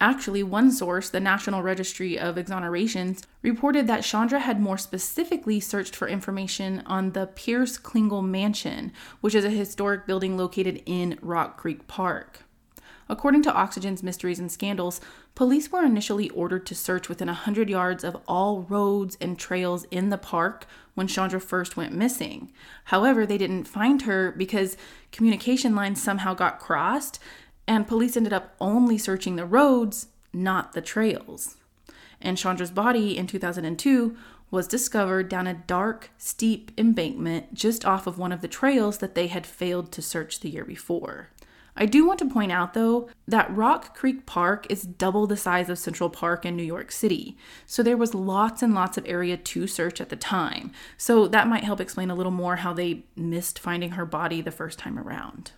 Actually, 0.00 0.42
one 0.42 0.72
source, 0.72 1.08
the 1.08 1.20
National 1.20 1.62
Registry 1.62 2.18
of 2.18 2.34
Exonerations, 2.34 3.22
reported 3.42 3.86
that 3.86 4.02
Chandra 4.02 4.40
had 4.40 4.60
more 4.60 4.76
specifically 4.76 5.60
searched 5.60 5.94
for 5.94 6.08
information 6.08 6.82
on 6.84 7.12
the 7.12 7.28
Pierce 7.28 7.78
Klingle 7.78 8.26
Mansion, 8.26 8.92
which 9.20 9.36
is 9.36 9.44
a 9.44 9.50
historic 9.50 10.04
building 10.04 10.36
located 10.36 10.82
in 10.84 11.16
Rock 11.22 11.56
Creek 11.56 11.86
Park. 11.86 12.42
According 13.08 13.42
to 13.42 13.54
Oxygen's 13.54 14.02
Mysteries 14.02 14.40
and 14.40 14.50
Scandals, 14.50 15.00
police 15.36 15.70
were 15.70 15.84
initially 15.84 16.28
ordered 16.30 16.66
to 16.66 16.74
search 16.74 17.08
within 17.08 17.28
100 17.28 17.70
yards 17.70 18.02
of 18.02 18.16
all 18.26 18.62
roads 18.62 19.16
and 19.20 19.38
trails 19.38 19.84
in 19.90 20.10
the 20.10 20.18
park 20.18 20.66
when 20.94 21.06
Chandra 21.06 21.40
first 21.40 21.76
went 21.76 21.92
missing. 21.92 22.50
However, 22.86 23.24
they 23.24 23.38
didn't 23.38 23.68
find 23.68 24.02
her 24.02 24.32
because 24.32 24.76
communication 25.12 25.76
lines 25.76 26.02
somehow 26.02 26.34
got 26.34 26.58
crossed, 26.58 27.20
and 27.68 27.86
police 27.86 28.16
ended 28.16 28.32
up 28.32 28.56
only 28.60 28.98
searching 28.98 29.36
the 29.36 29.46
roads, 29.46 30.08
not 30.32 30.72
the 30.72 30.82
trails. 30.82 31.56
And 32.20 32.36
Chandra's 32.36 32.70
body 32.70 33.16
in 33.16 33.26
2002 33.26 34.16
was 34.50 34.66
discovered 34.66 35.28
down 35.28 35.46
a 35.46 35.54
dark, 35.54 36.10
steep 36.18 36.70
embankment 36.78 37.54
just 37.54 37.84
off 37.84 38.06
of 38.06 38.18
one 38.18 38.32
of 38.32 38.40
the 38.40 38.48
trails 38.48 38.98
that 38.98 39.14
they 39.14 39.26
had 39.26 39.46
failed 39.46 39.92
to 39.92 40.02
search 40.02 40.40
the 40.40 40.50
year 40.50 40.64
before. 40.64 41.30
I 41.76 41.84
do 41.84 42.06
want 42.06 42.18
to 42.20 42.30
point 42.30 42.52
out, 42.52 42.72
though, 42.72 43.10
that 43.28 43.54
Rock 43.54 43.94
Creek 43.94 44.24
Park 44.24 44.66
is 44.70 44.82
double 44.82 45.26
the 45.26 45.36
size 45.36 45.68
of 45.68 45.78
Central 45.78 46.08
Park 46.08 46.46
in 46.46 46.56
New 46.56 46.62
York 46.62 46.90
City, 46.90 47.36
so 47.66 47.82
there 47.82 47.98
was 47.98 48.14
lots 48.14 48.62
and 48.62 48.74
lots 48.74 48.96
of 48.96 49.06
area 49.06 49.36
to 49.36 49.66
search 49.66 50.00
at 50.00 50.08
the 50.08 50.16
time. 50.16 50.72
So 50.96 51.28
that 51.28 51.48
might 51.48 51.64
help 51.64 51.80
explain 51.80 52.10
a 52.10 52.14
little 52.14 52.32
more 52.32 52.56
how 52.56 52.72
they 52.72 53.04
missed 53.14 53.58
finding 53.58 53.90
her 53.90 54.06
body 54.06 54.40
the 54.40 54.50
first 54.50 54.78
time 54.78 54.98
around. 54.98 55.52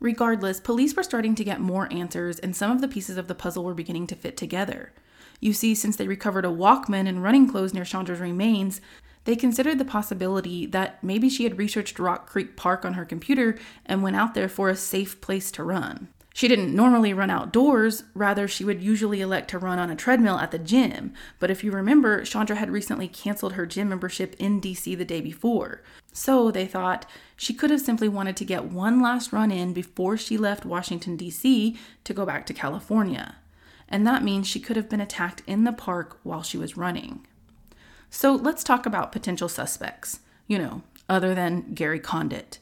Regardless, 0.00 0.60
police 0.60 0.94
were 0.94 1.02
starting 1.02 1.34
to 1.36 1.44
get 1.44 1.60
more 1.60 1.92
answers, 1.92 2.40
and 2.40 2.56
some 2.56 2.72
of 2.72 2.80
the 2.80 2.88
pieces 2.88 3.16
of 3.16 3.28
the 3.28 3.34
puzzle 3.34 3.64
were 3.64 3.74
beginning 3.74 4.08
to 4.08 4.16
fit 4.16 4.36
together. 4.36 4.92
You 5.40 5.52
see, 5.52 5.74
since 5.76 5.94
they 5.94 6.08
recovered 6.08 6.44
a 6.44 6.48
Walkman 6.48 7.08
and 7.08 7.22
running 7.22 7.48
clothes 7.48 7.72
near 7.72 7.84
Chandra's 7.84 8.18
remains, 8.18 8.80
they 9.28 9.36
considered 9.36 9.78
the 9.78 9.84
possibility 9.84 10.64
that 10.64 11.04
maybe 11.04 11.28
she 11.28 11.44
had 11.44 11.58
researched 11.58 11.98
Rock 11.98 12.30
Creek 12.30 12.56
Park 12.56 12.86
on 12.86 12.94
her 12.94 13.04
computer 13.04 13.58
and 13.84 14.02
went 14.02 14.16
out 14.16 14.32
there 14.32 14.48
for 14.48 14.70
a 14.70 14.74
safe 14.74 15.20
place 15.20 15.52
to 15.52 15.62
run. 15.62 16.08
She 16.32 16.48
didn't 16.48 16.74
normally 16.74 17.12
run 17.12 17.28
outdoors, 17.28 18.04
rather, 18.14 18.48
she 18.48 18.64
would 18.64 18.82
usually 18.82 19.20
elect 19.20 19.50
to 19.50 19.58
run 19.58 19.78
on 19.78 19.90
a 19.90 19.96
treadmill 19.96 20.38
at 20.38 20.50
the 20.50 20.58
gym. 20.58 21.12
But 21.40 21.50
if 21.50 21.62
you 21.62 21.70
remember, 21.72 22.24
Chandra 22.24 22.56
had 22.56 22.70
recently 22.70 23.06
canceled 23.06 23.52
her 23.52 23.66
gym 23.66 23.90
membership 23.90 24.34
in 24.38 24.62
DC 24.62 24.96
the 24.96 25.04
day 25.04 25.20
before. 25.20 25.82
So 26.10 26.50
they 26.50 26.64
thought 26.64 27.04
she 27.36 27.52
could 27.52 27.68
have 27.68 27.82
simply 27.82 28.08
wanted 28.08 28.38
to 28.38 28.46
get 28.46 28.64
one 28.64 29.02
last 29.02 29.30
run 29.30 29.50
in 29.50 29.74
before 29.74 30.16
she 30.16 30.38
left 30.38 30.64
Washington, 30.64 31.18
D.C. 31.18 31.76
to 32.04 32.14
go 32.14 32.24
back 32.24 32.46
to 32.46 32.54
California. 32.54 33.36
And 33.90 34.06
that 34.06 34.24
means 34.24 34.46
she 34.46 34.58
could 34.58 34.76
have 34.76 34.88
been 34.88 35.02
attacked 35.02 35.42
in 35.46 35.64
the 35.64 35.72
park 35.72 36.18
while 36.22 36.42
she 36.42 36.56
was 36.56 36.78
running. 36.78 37.26
So 38.10 38.34
let's 38.34 38.64
talk 38.64 38.86
about 38.86 39.12
potential 39.12 39.48
suspects, 39.48 40.20
you 40.46 40.58
know, 40.58 40.82
other 41.08 41.34
than 41.34 41.74
Gary 41.74 42.00
Condit. 42.00 42.58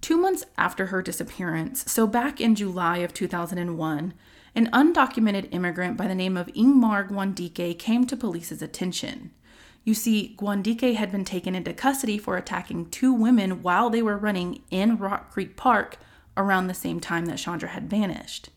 Two 0.00 0.16
months 0.16 0.44
after 0.58 0.86
her 0.86 1.02
disappearance, 1.02 1.90
so 1.90 2.06
back 2.06 2.40
in 2.40 2.54
July 2.54 2.98
of 2.98 3.14
2001, 3.14 4.14
an 4.54 4.70
undocumented 4.70 5.48
immigrant 5.52 5.96
by 5.96 6.06
the 6.06 6.14
name 6.14 6.36
of 6.36 6.46
Ingmar 6.48 7.08
Guandique 7.08 7.78
came 7.78 8.06
to 8.06 8.16
police's 8.16 8.62
attention. 8.62 9.32
You 9.82 9.94
see, 9.94 10.34
Guandique 10.38 10.94
had 10.94 11.12
been 11.12 11.24
taken 11.24 11.54
into 11.54 11.72
custody 11.74 12.18
for 12.18 12.36
attacking 12.36 12.90
two 12.90 13.12
women 13.12 13.62
while 13.62 13.90
they 13.90 14.02
were 14.02 14.16
running 14.16 14.62
in 14.70 14.96
Rock 14.96 15.30
Creek 15.32 15.56
Park 15.56 15.98
around 16.36 16.66
the 16.66 16.74
same 16.74 17.00
time 17.00 17.26
that 17.26 17.38
Chandra 17.38 17.68
had 17.68 17.90
vanished. 17.90 18.48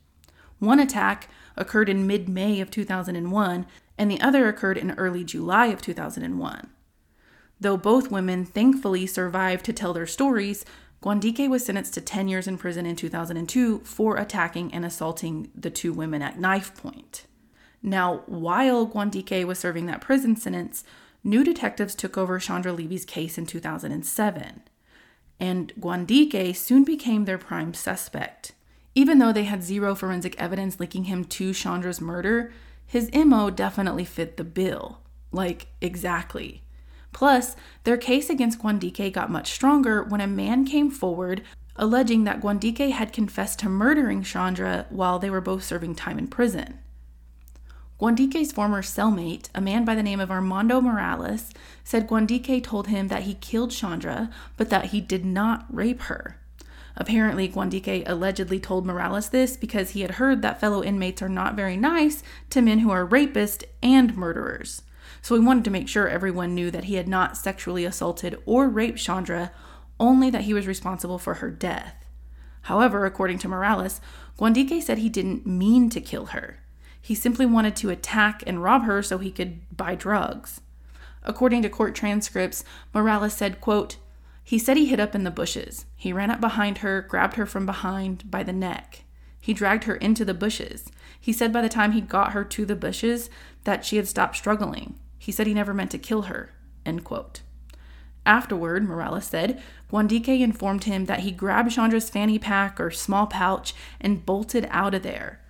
One 0.60 0.80
attack 0.80 1.30
occurred 1.56 1.90
in 1.90 2.08
mid 2.08 2.30
May 2.30 2.62
of 2.62 2.72
2001, 2.72 3.66
and 3.98 4.10
the 4.10 4.22
other 4.22 4.48
occurred 4.48 4.78
in 4.78 4.92
early 4.92 5.24
July 5.24 5.68
of 5.68 5.82
2001. 5.82 6.70
Though 7.60 7.78
both 7.78 8.12
women 8.12 8.46
thankfully 8.46 9.08
survived 9.08 9.66
to 9.66 9.74
tell 9.74 9.94
their 9.94 10.06
stories, 10.06 10.64
Guandique 11.02 11.50
was 11.50 11.66
sentenced 11.66 11.94
to 11.96 12.02
10 12.02 12.28
years 12.28 12.48
in 12.48 12.58
prison 12.58 12.86
in 12.86 12.96
2002 12.96 13.80
for 13.80 14.18
attacking 14.18 14.74
and 14.74 14.86
assaulting 14.86 15.50
the 15.56 15.70
two 15.70 15.94
women 15.94 16.22
at 16.22 16.40
knife 16.40 16.76
point. 16.76 17.26
Now, 17.82 18.24
while 18.26 18.88
Guandique 18.88 19.46
was 19.46 19.60
serving 19.60 19.86
that 19.86 20.02
prison 20.02 20.36
sentence, 20.36 20.84
new 21.24 21.44
detectives 21.44 21.96
took 21.96 22.18
over 22.18 22.40
Chandra 22.40 22.74
Levy's 22.74 23.06
case 23.06 23.38
in 23.38 23.46
2007. 23.46 24.64
And 25.40 25.74
Guandique 25.80 26.56
soon 26.56 26.84
became 26.84 27.26
their 27.26 27.38
prime 27.38 27.74
suspect. 27.74 28.54
Even 28.96 29.20
though 29.20 29.32
they 29.32 29.44
had 29.44 29.64
zero 29.64 29.94
forensic 29.94 30.36
evidence 30.40 30.80
linking 30.80 31.04
him 31.04 31.24
to 31.26 31.54
Chandra's 31.54 32.02
murder, 32.02 32.52
his 32.88 33.12
MO 33.14 33.50
definitely 33.50 34.06
fit 34.06 34.38
the 34.38 34.44
bill. 34.44 35.02
Like, 35.32 35.68
exactly. 35.82 36.64
Plus, 37.12 37.56
their 37.84 37.98
case 37.98 38.30
against 38.30 38.60
Guandique 38.60 39.12
got 39.12 39.30
much 39.30 39.52
stronger 39.52 40.04
when 40.04 40.22
a 40.22 40.28
man 40.28 40.66
came 40.66 40.90
forward 40.90 41.44
alleging 41.78 42.24
that 42.24 42.42
Guandique 42.42 42.92
had 42.92 43.14
confessed 43.14 43.60
to 43.60 43.70
murdering 43.70 44.24
Chandra 44.24 44.88
while 44.90 45.20
they 45.20 45.30
were 45.30 45.42
both 45.42 45.64
serving 45.64 45.96
time 45.96 46.18
in 46.18 46.28
prison. 46.28 46.80
Guandique's 48.00 48.52
former 48.52 48.82
cellmate, 48.82 49.50
a 49.56 49.62
man 49.62 49.84
by 49.84 49.96
the 49.96 50.04
name 50.04 50.20
of 50.20 50.30
Armando 50.30 50.80
Morales, 50.82 51.52
said 51.84 52.08
Guandique 52.08 52.64
told 52.64 52.88
him 52.88 53.08
that 53.08 53.24
he 53.24 53.34
killed 53.34 53.72
Chandra, 53.72 54.30
but 54.56 54.70
that 54.70 54.88
he 54.88 55.02
did 55.02 55.26
not 55.26 55.66
rape 55.70 56.02
her. 56.02 56.37
Apparently, 57.00 57.48
Guandique 57.48 58.04
allegedly 58.08 58.60
told 58.60 58.86
Morales 58.86 59.30
this 59.30 59.56
because 59.56 59.92
he 59.92 60.02
had 60.02 60.12
heard 60.12 60.42
that 60.42 60.60
fellow 60.60 60.84
inmates 60.84 61.22
are 61.22 61.30
not 61.30 61.56
very 61.56 61.78
nice 61.78 62.24
to 62.50 62.62
men 62.62 62.80
who 62.80 62.90
are 62.90 63.08
rapists 63.08 63.64
and 63.84 64.18
murderers. 64.18 64.82
So 65.22 65.36
he 65.36 65.46
wanted 65.46 65.64
to 65.66 65.72
make 65.72 65.88
sure 65.88 66.08
everyone 66.08 66.56
knew 66.56 66.72
that 66.72 66.86
he 66.86 66.96
had 66.96 67.08
not 67.08 67.38
sexually 67.38 67.86
assaulted 67.86 68.42
or 68.46 68.68
raped 68.68 68.98
Chandra, 68.98 69.52
only 70.00 70.32
that 70.32 70.44
he 70.44 70.54
was 70.54 70.68
responsible 70.68 71.20
for 71.20 71.36
her 71.36 71.52
death. 71.52 72.04
However, 72.64 73.06
according 73.06 73.38
to 73.40 73.48
Morales, 73.48 74.02
Guandique 74.38 74.82
said 74.82 74.98
he 74.98 75.10
didn't 75.10 75.46
mean 75.46 75.90
to 75.92 76.02
kill 76.02 76.28
her. 76.28 76.60
He 77.00 77.16
simply 77.16 77.46
wanted 77.46 77.76
to 77.78 77.90
attack 77.90 78.44
and 78.46 78.64
rob 78.64 78.84
her 78.84 79.04
so 79.04 79.20
he 79.20 79.32
could 79.32 79.62
buy 79.76 79.96
drugs. 79.96 80.62
According 81.24 81.62
to 81.62 81.70
court 81.70 81.94
transcripts, 81.94 82.64
Morales 82.94 83.34
said, 83.34 83.62
quote, 83.62 83.98
he 84.48 84.58
said 84.58 84.78
he 84.78 84.86
hid 84.86 84.98
up 84.98 85.14
in 85.14 85.26
the 85.26 85.30
bushes. 85.30 85.86
He 85.98 86.14
ran 86.14 86.32
up 86.32 86.40
behind 86.40 86.78
her, 86.78 87.02
grabbed 87.02 87.36
her 87.36 87.46
from 87.46 87.66
behind 87.66 88.32
by 88.32 88.44
the 88.44 88.54
neck. 88.54 89.04
He 89.42 89.54
dragged 89.54 89.84
her 89.84 89.98
into 89.98 90.24
the 90.24 90.34
bushes. 90.34 90.90
He 91.20 91.34
said 91.34 91.52
by 91.52 91.62
the 91.62 91.68
time 91.68 91.92
he 91.92 92.00
got 92.00 92.32
her 92.32 92.46
to 92.46 92.66
the 92.66 92.74
bushes 92.74 93.30
that 93.66 93.84
she 93.84 93.98
had 93.98 94.08
stopped 94.08 94.38
struggling. 94.38 94.98
He 95.20 95.34
said 95.34 95.48
he 95.48 95.54
never 95.54 95.74
meant 95.74 95.92
to 95.92 95.98
kill 95.98 96.22
her. 96.24 96.54
End 96.86 97.04
quote. 97.04 97.42
Afterward, 98.26 98.86
Morales 98.86 99.26
said, 99.26 99.62
Guandique 99.92 100.40
informed 100.40 100.86
him 100.86 101.08
that 101.08 101.20
he 101.20 101.32
grabbed 101.32 101.72
Chandra's 101.72 102.10
fanny 102.10 102.40
pack 102.40 102.80
or 102.80 102.90
small 102.90 103.28
pouch 103.28 103.76
and 104.00 104.26
bolted 104.26 104.66
out 104.70 104.94
of 104.94 105.04
there. 105.04 105.42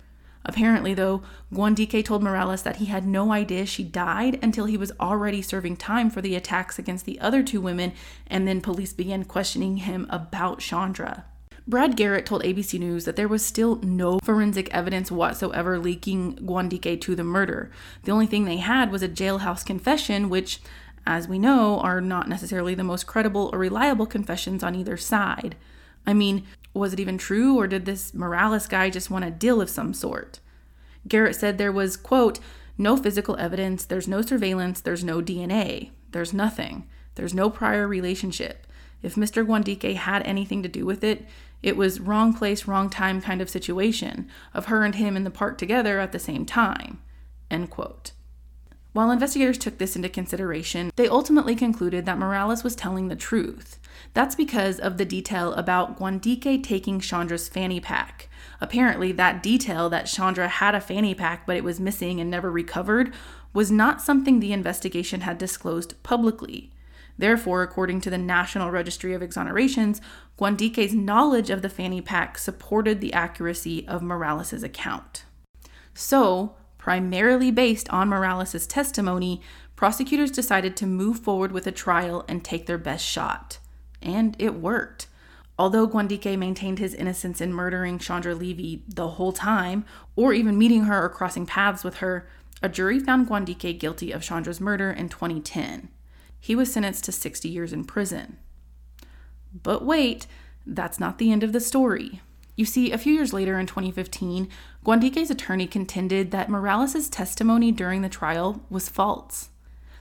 Apparently, 0.48 0.94
though, 0.94 1.22
Guandique 1.52 2.02
told 2.04 2.22
Morales 2.22 2.62
that 2.62 2.76
he 2.76 2.86
had 2.86 3.06
no 3.06 3.32
idea 3.32 3.66
she 3.66 3.84
died 3.84 4.38
until 4.42 4.64
he 4.64 4.78
was 4.78 4.92
already 4.98 5.42
serving 5.42 5.76
time 5.76 6.08
for 6.08 6.22
the 6.22 6.34
attacks 6.34 6.78
against 6.78 7.04
the 7.04 7.20
other 7.20 7.42
two 7.42 7.60
women, 7.60 7.92
and 8.26 8.48
then 8.48 8.62
police 8.62 8.94
began 8.94 9.24
questioning 9.24 9.76
him 9.76 10.06
about 10.08 10.60
Chandra. 10.60 11.26
Brad 11.66 11.96
Garrett 11.96 12.24
told 12.24 12.42
ABC 12.44 12.80
News 12.80 13.04
that 13.04 13.16
there 13.16 13.28
was 13.28 13.44
still 13.44 13.76
no 13.82 14.20
forensic 14.20 14.72
evidence 14.74 15.12
whatsoever 15.12 15.78
linking 15.78 16.36
Guandique 16.36 16.98
to 17.02 17.14
the 17.14 17.22
murder. 17.22 17.70
The 18.04 18.12
only 18.12 18.26
thing 18.26 18.46
they 18.46 18.56
had 18.56 18.90
was 18.90 19.02
a 19.02 19.08
jailhouse 19.08 19.66
confession, 19.66 20.30
which, 20.30 20.60
as 21.06 21.28
we 21.28 21.38
know, 21.38 21.78
are 21.80 22.00
not 22.00 22.26
necessarily 22.26 22.74
the 22.74 22.82
most 22.84 23.06
credible 23.06 23.50
or 23.52 23.58
reliable 23.58 24.06
confessions 24.06 24.62
on 24.62 24.74
either 24.74 24.96
side. 24.96 25.56
I 26.06 26.14
mean, 26.14 26.46
was 26.78 26.92
it 26.92 27.00
even 27.00 27.18
true, 27.18 27.58
or 27.58 27.66
did 27.66 27.84
this 27.84 28.14
Morales 28.14 28.66
guy 28.66 28.90
just 28.90 29.10
want 29.10 29.24
a 29.24 29.30
deal 29.30 29.60
of 29.60 29.70
some 29.70 29.92
sort? 29.92 30.40
Garrett 31.06 31.36
said 31.36 31.58
there 31.58 31.72
was, 31.72 31.96
quote, 31.96 32.38
no 32.76 32.96
physical 32.96 33.36
evidence, 33.36 33.84
there's 33.84 34.08
no 34.08 34.22
surveillance, 34.22 34.80
there's 34.80 35.02
no 35.02 35.20
DNA, 35.20 35.90
there's 36.12 36.32
nothing, 36.32 36.88
there's 37.16 37.34
no 37.34 37.50
prior 37.50 37.88
relationship. 37.88 38.66
If 39.02 39.14
Mr. 39.14 39.44
Guandique 39.44 39.94
had 39.94 40.22
anything 40.26 40.62
to 40.62 40.68
do 40.68 40.84
with 40.84 41.02
it, 41.02 41.26
it 41.62 41.76
was 41.76 42.00
wrong 42.00 42.34
place, 42.34 42.66
wrong 42.66 42.88
time 42.88 43.20
kind 43.20 43.40
of 43.40 43.50
situation 43.50 44.28
of 44.54 44.66
her 44.66 44.84
and 44.84 44.94
him 44.94 45.16
in 45.16 45.24
the 45.24 45.30
park 45.30 45.58
together 45.58 45.98
at 45.98 46.12
the 46.12 46.18
same 46.18 46.46
time. 46.46 47.00
End 47.50 47.70
quote. 47.70 48.12
While 48.92 49.10
investigators 49.10 49.58
took 49.58 49.78
this 49.78 49.96
into 49.96 50.08
consideration, 50.08 50.90
they 50.96 51.08
ultimately 51.08 51.54
concluded 51.54 52.06
that 52.06 52.18
Morales 52.18 52.64
was 52.64 52.74
telling 52.74 53.08
the 53.08 53.16
truth. 53.16 53.78
That's 54.18 54.34
because 54.34 54.80
of 54.80 54.96
the 54.96 55.04
detail 55.04 55.52
about 55.52 55.96
Guandique 55.96 56.64
taking 56.64 56.98
Chandra's 56.98 57.48
fanny 57.48 57.78
pack. 57.78 58.28
Apparently, 58.60 59.12
that 59.12 59.44
detail 59.44 59.88
that 59.90 60.06
Chandra 60.06 60.48
had 60.48 60.74
a 60.74 60.80
fanny 60.80 61.14
pack 61.14 61.46
but 61.46 61.56
it 61.56 61.62
was 61.62 61.78
missing 61.78 62.20
and 62.20 62.28
never 62.28 62.50
recovered 62.50 63.14
was 63.54 63.70
not 63.70 64.02
something 64.02 64.40
the 64.40 64.52
investigation 64.52 65.20
had 65.20 65.38
disclosed 65.38 66.02
publicly. 66.02 66.72
Therefore, 67.16 67.62
according 67.62 68.00
to 68.00 68.10
the 68.10 68.18
National 68.18 68.72
Registry 68.72 69.14
of 69.14 69.22
Exonerations, 69.22 70.00
Guandique's 70.36 70.94
knowledge 70.94 71.48
of 71.48 71.62
the 71.62 71.68
fanny 71.68 72.00
pack 72.00 72.38
supported 72.38 73.00
the 73.00 73.12
accuracy 73.12 73.86
of 73.86 74.02
Morales' 74.02 74.64
account. 74.64 75.26
So, 75.94 76.56
primarily 76.76 77.52
based 77.52 77.88
on 77.90 78.08
Morales' 78.08 78.66
testimony, 78.66 79.40
prosecutors 79.76 80.32
decided 80.32 80.76
to 80.78 80.86
move 80.86 81.20
forward 81.20 81.52
with 81.52 81.68
a 81.68 81.70
trial 81.70 82.24
and 82.26 82.44
take 82.44 82.66
their 82.66 82.78
best 82.78 83.06
shot. 83.06 83.60
And 84.02 84.36
it 84.38 84.54
worked. 84.54 85.06
Although 85.58 85.88
Guandique 85.88 86.38
maintained 86.38 86.78
his 86.78 86.94
innocence 86.94 87.40
in 87.40 87.52
murdering 87.52 87.98
Chandra 87.98 88.34
Levy 88.34 88.84
the 88.88 89.08
whole 89.08 89.32
time, 89.32 89.84
or 90.14 90.32
even 90.32 90.56
meeting 90.56 90.84
her 90.84 91.04
or 91.04 91.08
crossing 91.08 91.46
paths 91.46 91.82
with 91.82 91.96
her, 91.96 92.28
a 92.62 92.68
jury 92.68 93.00
found 93.00 93.28
Guandique 93.28 93.78
guilty 93.78 94.12
of 94.12 94.22
Chandra's 94.22 94.60
murder 94.60 94.90
in 94.90 95.08
2010. 95.08 95.88
He 96.38 96.54
was 96.54 96.72
sentenced 96.72 97.04
to 97.04 97.12
60 97.12 97.48
years 97.48 97.72
in 97.72 97.84
prison. 97.84 98.38
But 99.62 99.84
wait, 99.84 100.26
that's 100.64 101.00
not 101.00 101.18
the 101.18 101.32
end 101.32 101.42
of 101.42 101.52
the 101.52 101.60
story. 101.60 102.20
You 102.54 102.64
see, 102.64 102.90
a 102.92 102.98
few 102.98 103.12
years 103.12 103.32
later 103.32 103.58
in 103.58 103.66
2015, 103.66 104.48
Guandique's 104.84 105.30
attorney 105.30 105.66
contended 105.66 106.30
that 106.30 106.48
Morales' 106.48 107.08
testimony 107.08 107.72
during 107.72 108.02
the 108.02 108.08
trial 108.08 108.62
was 108.68 108.88
false. 108.88 109.48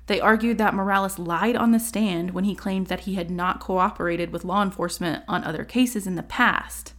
They 0.07 0.21
argued 0.21 0.57
that 0.57 0.73
Morales 0.73 1.19
lied 1.19 1.55
on 1.55 1.71
the 1.71 1.79
stand 1.79 2.31
when 2.31 2.45
he 2.45 2.55
claimed 2.55 2.87
that 2.87 3.01
he 3.01 3.15
had 3.15 3.29
not 3.29 3.59
cooperated 3.59 4.31
with 4.31 4.45
law 4.45 4.63
enforcement 4.63 5.23
on 5.27 5.43
other 5.43 5.65
cases 5.65 6.07
in 6.07 6.15
the 6.15 6.23
past. 6.23 6.93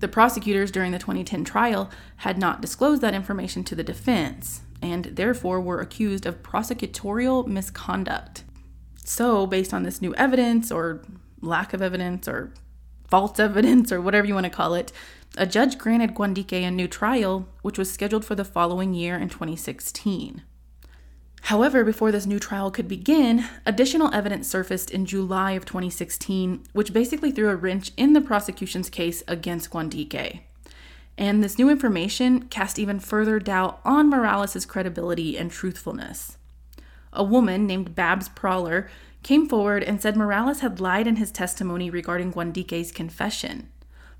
The 0.00 0.08
prosecutors 0.08 0.70
during 0.70 0.92
the 0.92 0.98
2010 0.98 1.44
trial 1.44 1.90
had 2.18 2.36
not 2.36 2.60
disclosed 2.60 3.02
that 3.02 3.14
information 3.14 3.64
to 3.64 3.74
the 3.74 3.82
defense, 3.82 4.62
and 4.82 5.04
therefore 5.06 5.60
were 5.60 5.80
accused 5.80 6.26
of 6.26 6.42
prosecutorial 6.42 7.46
misconduct. 7.46 8.44
So, 9.04 9.46
based 9.46 9.72
on 9.72 9.84
this 9.84 10.02
new 10.02 10.14
evidence, 10.16 10.70
or 10.70 11.02
lack 11.40 11.72
of 11.72 11.80
evidence, 11.80 12.28
or 12.28 12.52
false 13.08 13.38
evidence, 13.40 13.90
or 13.90 14.00
whatever 14.00 14.26
you 14.26 14.34
want 14.34 14.44
to 14.44 14.50
call 14.50 14.74
it, 14.74 14.92
a 15.38 15.46
judge 15.46 15.78
granted 15.78 16.14
Guandique 16.14 16.52
a 16.52 16.70
new 16.70 16.88
trial, 16.88 17.48
which 17.62 17.78
was 17.78 17.90
scheduled 17.90 18.24
for 18.24 18.34
the 18.34 18.44
following 18.44 18.92
year 18.92 19.16
in 19.16 19.30
2016. 19.30 20.42
However, 21.42 21.84
before 21.84 22.12
this 22.12 22.26
new 22.26 22.38
trial 22.38 22.70
could 22.70 22.88
begin, 22.88 23.44
additional 23.66 24.12
evidence 24.14 24.48
surfaced 24.48 24.90
in 24.90 25.06
July 25.06 25.52
of 25.52 25.64
2016, 25.64 26.64
which 26.72 26.92
basically 26.92 27.30
threw 27.30 27.50
a 27.50 27.56
wrench 27.56 27.90
in 27.96 28.12
the 28.12 28.20
prosecution's 28.20 28.88
case 28.88 29.22
against 29.28 29.70
Guandique. 29.70 30.40
And 31.18 31.42
this 31.42 31.58
new 31.58 31.68
information 31.68 32.44
cast 32.44 32.78
even 32.78 33.00
further 33.00 33.38
doubt 33.38 33.80
on 33.84 34.08
Morales' 34.08 34.64
credibility 34.64 35.36
and 35.36 35.50
truthfulness 35.50 36.38
a 37.12 37.22
woman 37.22 37.66
named 37.66 37.94
Babs 37.94 38.28
Prowler 38.30 38.88
came 39.22 39.48
forward 39.48 39.82
and 39.82 40.00
said 40.00 40.16
Morales 40.16 40.60
had 40.60 40.80
lied 40.80 41.06
in 41.06 41.16
his 41.16 41.30
testimony 41.30 41.90
regarding 41.90 42.32
Guandique's 42.32 42.90
confession. 42.90 43.68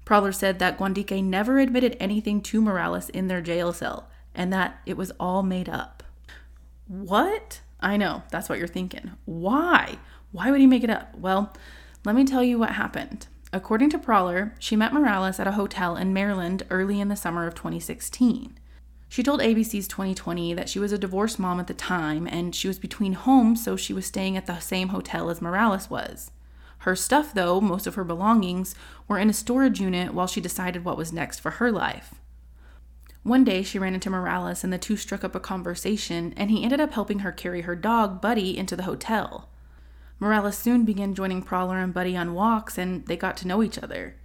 Prowler 0.04 0.32
said 0.32 0.58
that 0.58 0.78
Guandique 0.78 1.22
never 1.24 1.58
admitted 1.58 1.96
anything 1.98 2.40
to 2.42 2.60
Morales 2.60 3.08
in 3.08 3.28
their 3.28 3.40
jail 3.40 3.72
cell 3.72 4.08
and 4.34 4.52
that 4.52 4.80
it 4.86 4.96
was 4.96 5.12
all 5.18 5.42
made 5.42 5.68
up. 5.68 6.02
What? 6.86 7.60
I 7.80 7.96
know, 7.96 8.22
that's 8.30 8.48
what 8.48 8.58
you're 8.58 8.68
thinking. 8.68 9.12
Why? 9.24 9.98
Why 10.30 10.50
would 10.50 10.60
he 10.60 10.66
make 10.66 10.84
it 10.84 10.90
up? 10.90 11.14
Well, 11.16 11.52
let 12.04 12.14
me 12.14 12.24
tell 12.24 12.42
you 12.42 12.58
what 12.58 12.70
happened. 12.70 13.26
According 13.52 13.90
to 13.90 13.98
Prowler, 13.98 14.54
she 14.58 14.76
met 14.76 14.94
Morales 14.94 15.38
at 15.38 15.46
a 15.46 15.52
hotel 15.52 15.96
in 15.96 16.14
Maryland 16.14 16.62
early 16.70 17.00
in 17.00 17.08
the 17.08 17.16
summer 17.16 17.46
of 17.46 17.54
2016. 17.54 18.58
She 19.08 19.22
told 19.22 19.40
ABC's 19.40 19.86
2020 19.88 20.54
that 20.54 20.70
she 20.70 20.78
was 20.78 20.90
a 20.90 20.96
divorced 20.96 21.38
mom 21.38 21.60
at 21.60 21.66
the 21.66 21.74
time 21.74 22.26
and 22.26 22.54
she 22.54 22.66
was 22.66 22.78
between 22.78 23.12
homes, 23.12 23.62
so 23.62 23.76
she 23.76 23.92
was 23.92 24.06
staying 24.06 24.38
at 24.38 24.46
the 24.46 24.58
same 24.58 24.88
hotel 24.88 25.28
as 25.28 25.42
Morales 25.42 25.90
was. 25.90 26.30
Her 26.78 26.96
stuff, 26.96 27.34
though, 27.34 27.60
most 27.60 27.86
of 27.86 27.94
her 27.96 28.04
belongings, 28.04 28.74
were 29.06 29.18
in 29.18 29.28
a 29.28 29.34
storage 29.34 29.80
unit 29.80 30.14
while 30.14 30.26
she 30.26 30.40
decided 30.40 30.84
what 30.84 30.96
was 30.96 31.12
next 31.12 31.40
for 31.40 31.50
her 31.50 31.70
life. 31.70 32.14
One 33.22 33.44
day, 33.44 33.62
she 33.62 33.78
ran 33.78 33.94
into 33.94 34.10
Morales 34.10 34.64
and 34.64 34.72
the 34.72 34.78
two 34.78 34.96
struck 34.96 35.22
up 35.22 35.34
a 35.34 35.40
conversation, 35.40 36.34
and 36.36 36.50
he 36.50 36.64
ended 36.64 36.80
up 36.80 36.92
helping 36.92 37.20
her 37.20 37.30
carry 37.30 37.60
her 37.60 37.76
dog, 37.76 38.20
Buddy, 38.20 38.58
into 38.58 38.74
the 38.74 38.82
hotel. 38.82 39.48
Morales 40.18 40.58
soon 40.58 40.84
began 40.84 41.14
joining 41.14 41.42
Prowler 41.42 41.78
and 41.78 41.94
Buddy 41.94 42.16
on 42.16 42.34
walks, 42.34 42.78
and 42.78 43.06
they 43.06 43.16
got 43.16 43.36
to 43.38 43.46
know 43.46 43.62
each 43.62 43.78
other. 43.78 44.16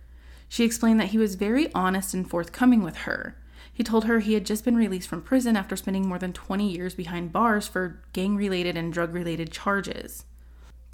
She 0.49 0.63
explained 0.63 0.99
that 0.99 1.09
he 1.09 1.17
was 1.17 1.35
very 1.35 1.71
honest 1.73 2.13
and 2.13 2.27
forthcoming 2.27 2.81
with 2.81 2.97
her. 2.97 3.37
He 3.71 3.83
told 3.83 4.05
her 4.05 4.19
he 4.19 4.33
had 4.33 4.45
just 4.45 4.65
been 4.65 4.75
released 4.75 5.07
from 5.07 5.21
prison 5.21 5.55
after 5.55 5.75
spending 5.75 6.07
more 6.07 6.17
than 6.17 6.33
20 6.33 6.67
years 6.67 6.95
behind 6.95 7.31
bars 7.31 7.67
for 7.67 8.01
gang 8.13 8.35
related 8.35 8.75
and 8.75 8.91
drug 8.91 9.13
related 9.13 9.51
charges. 9.51 10.23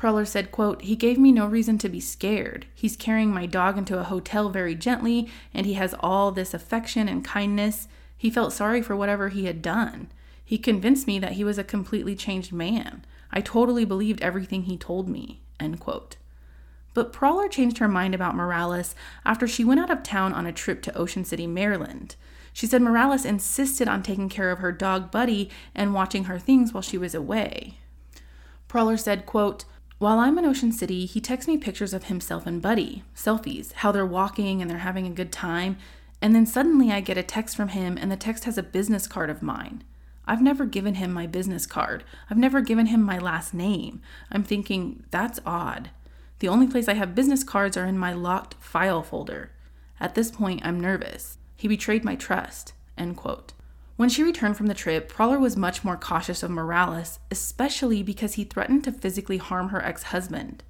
Prowler 0.03 0.25
said, 0.25 0.51
quote, 0.51 0.81
He 0.81 0.97
gave 0.97 1.17
me 1.17 1.31
no 1.31 1.45
reason 1.45 1.77
to 1.77 1.87
be 1.87 2.01
scared. 2.01 2.65
He's 2.75 2.97
carrying 2.97 3.33
my 3.33 3.45
dog 3.45 3.77
into 3.77 3.97
a 3.97 4.03
hotel 4.03 4.49
very 4.49 4.75
gently, 4.75 5.29
and 5.53 5.65
he 5.65 5.75
has 5.75 5.95
all 6.01 6.29
this 6.29 6.53
affection 6.53 7.07
and 7.07 7.23
kindness. 7.23 7.87
He 8.17 8.29
felt 8.29 8.51
sorry 8.51 8.81
for 8.81 8.97
whatever 8.97 9.29
he 9.29 9.45
had 9.45 9.61
done. 9.61 10.11
He 10.43 10.57
convinced 10.57 11.07
me 11.07 11.19
that 11.19 11.31
he 11.31 11.45
was 11.45 11.57
a 11.57 11.63
completely 11.63 12.17
changed 12.17 12.51
man. 12.51 13.05
I 13.31 13.39
totally 13.39 13.85
believed 13.85 14.21
everything 14.21 14.63
he 14.63 14.75
told 14.75 15.07
me. 15.07 15.39
End 15.57 15.79
quote. 15.79 16.17
But 16.93 17.13
Prowler 17.13 17.47
changed 17.47 17.77
her 17.77 17.87
mind 17.87 18.13
about 18.13 18.35
Morales 18.35 18.95
after 19.23 19.47
she 19.47 19.63
went 19.63 19.79
out 19.79 19.89
of 19.89 20.03
town 20.03 20.33
on 20.33 20.45
a 20.45 20.51
trip 20.51 20.81
to 20.81 20.97
Ocean 20.97 21.23
City, 21.23 21.47
Maryland. 21.47 22.17
She 22.51 22.67
said 22.67 22.81
Morales 22.81 23.23
insisted 23.23 23.87
on 23.87 24.03
taking 24.03 24.27
care 24.27 24.51
of 24.51 24.59
her 24.59 24.73
dog 24.73 25.11
Buddy 25.11 25.49
and 25.73 25.93
watching 25.93 26.25
her 26.25 26.39
things 26.39 26.73
while 26.73 26.83
she 26.83 26.97
was 26.97 27.15
away. 27.15 27.77
Prowler 28.67 28.97
said, 28.97 29.25
quote, 29.25 29.63
while 29.99 30.19
I'm 30.19 30.37
in 30.37 30.45
Ocean 30.45 30.71
City, 30.71 31.05
he 31.05 31.21
texts 31.21 31.47
me 31.47 31.57
pictures 31.57 31.93
of 31.93 32.05
himself 32.05 32.45
and 32.45 32.61
Buddy, 32.61 33.03
selfies, 33.15 33.73
how 33.73 33.91
they're 33.91 34.05
walking 34.05 34.61
and 34.61 34.69
they're 34.69 34.79
having 34.79 35.07
a 35.07 35.11
good 35.11 35.31
time, 35.31 35.77
and 36.21 36.35
then 36.35 36.45
suddenly 36.45 36.91
I 36.91 37.01
get 37.01 37.17
a 37.17 37.23
text 37.23 37.55
from 37.55 37.69
him 37.69 37.97
and 37.97 38.11
the 38.11 38.17
text 38.17 38.45
has 38.45 38.57
a 38.57 38.63
business 38.63 39.07
card 39.07 39.29
of 39.29 39.41
mine. 39.41 39.83
I've 40.25 40.41
never 40.41 40.65
given 40.65 40.95
him 40.95 41.11
my 41.11 41.27
business 41.27 41.65
card. 41.65 42.03
I've 42.29 42.37
never 42.37 42.61
given 42.61 42.85
him 42.85 43.01
my 43.03 43.17
last 43.17 43.53
name. 43.53 44.01
I'm 44.31 44.43
thinking, 44.43 45.03
that's 45.11 45.39
odd. 45.45 45.89
The 46.39 46.47
only 46.47 46.67
place 46.67 46.87
I 46.87 46.93
have 46.93 47.15
business 47.15 47.43
cards 47.43 47.75
are 47.75 47.85
in 47.85 47.97
my 47.97 48.13
locked 48.13 48.55
file 48.55 49.03
folder. 49.03 49.51
At 49.99 50.15
this 50.15 50.31
point, 50.31 50.61
I'm 50.63 50.79
nervous. 50.79 51.37
He 51.57 51.67
betrayed 51.67 52.03
my 52.03 52.15
trust. 52.15 52.73
End 52.97 53.17
quote. 53.17 53.53
When 53.95 54.09
she 54.09 54.23
returned 54.23 54.57
from 54.57 54.67
the 54.67 54.73
trip, 54.73 55.07
Prowler 55.07 55.37
was 55.37 55.55
much 55.55 55.83
more 55.83 55.97
cautious 55.97 56.41
of 56.41 56.49
Morales, 56.49 57.19
especially 57.29 58.01
because 58.01 58.33
he 58.33 58.43
threatened 58.43 58.83
to 58.85 58.91
physically 58.91 59.37
harm 59.37 59.69
her 59.69 59.83
ex 59.83 60.03
husband. 60.03 60.63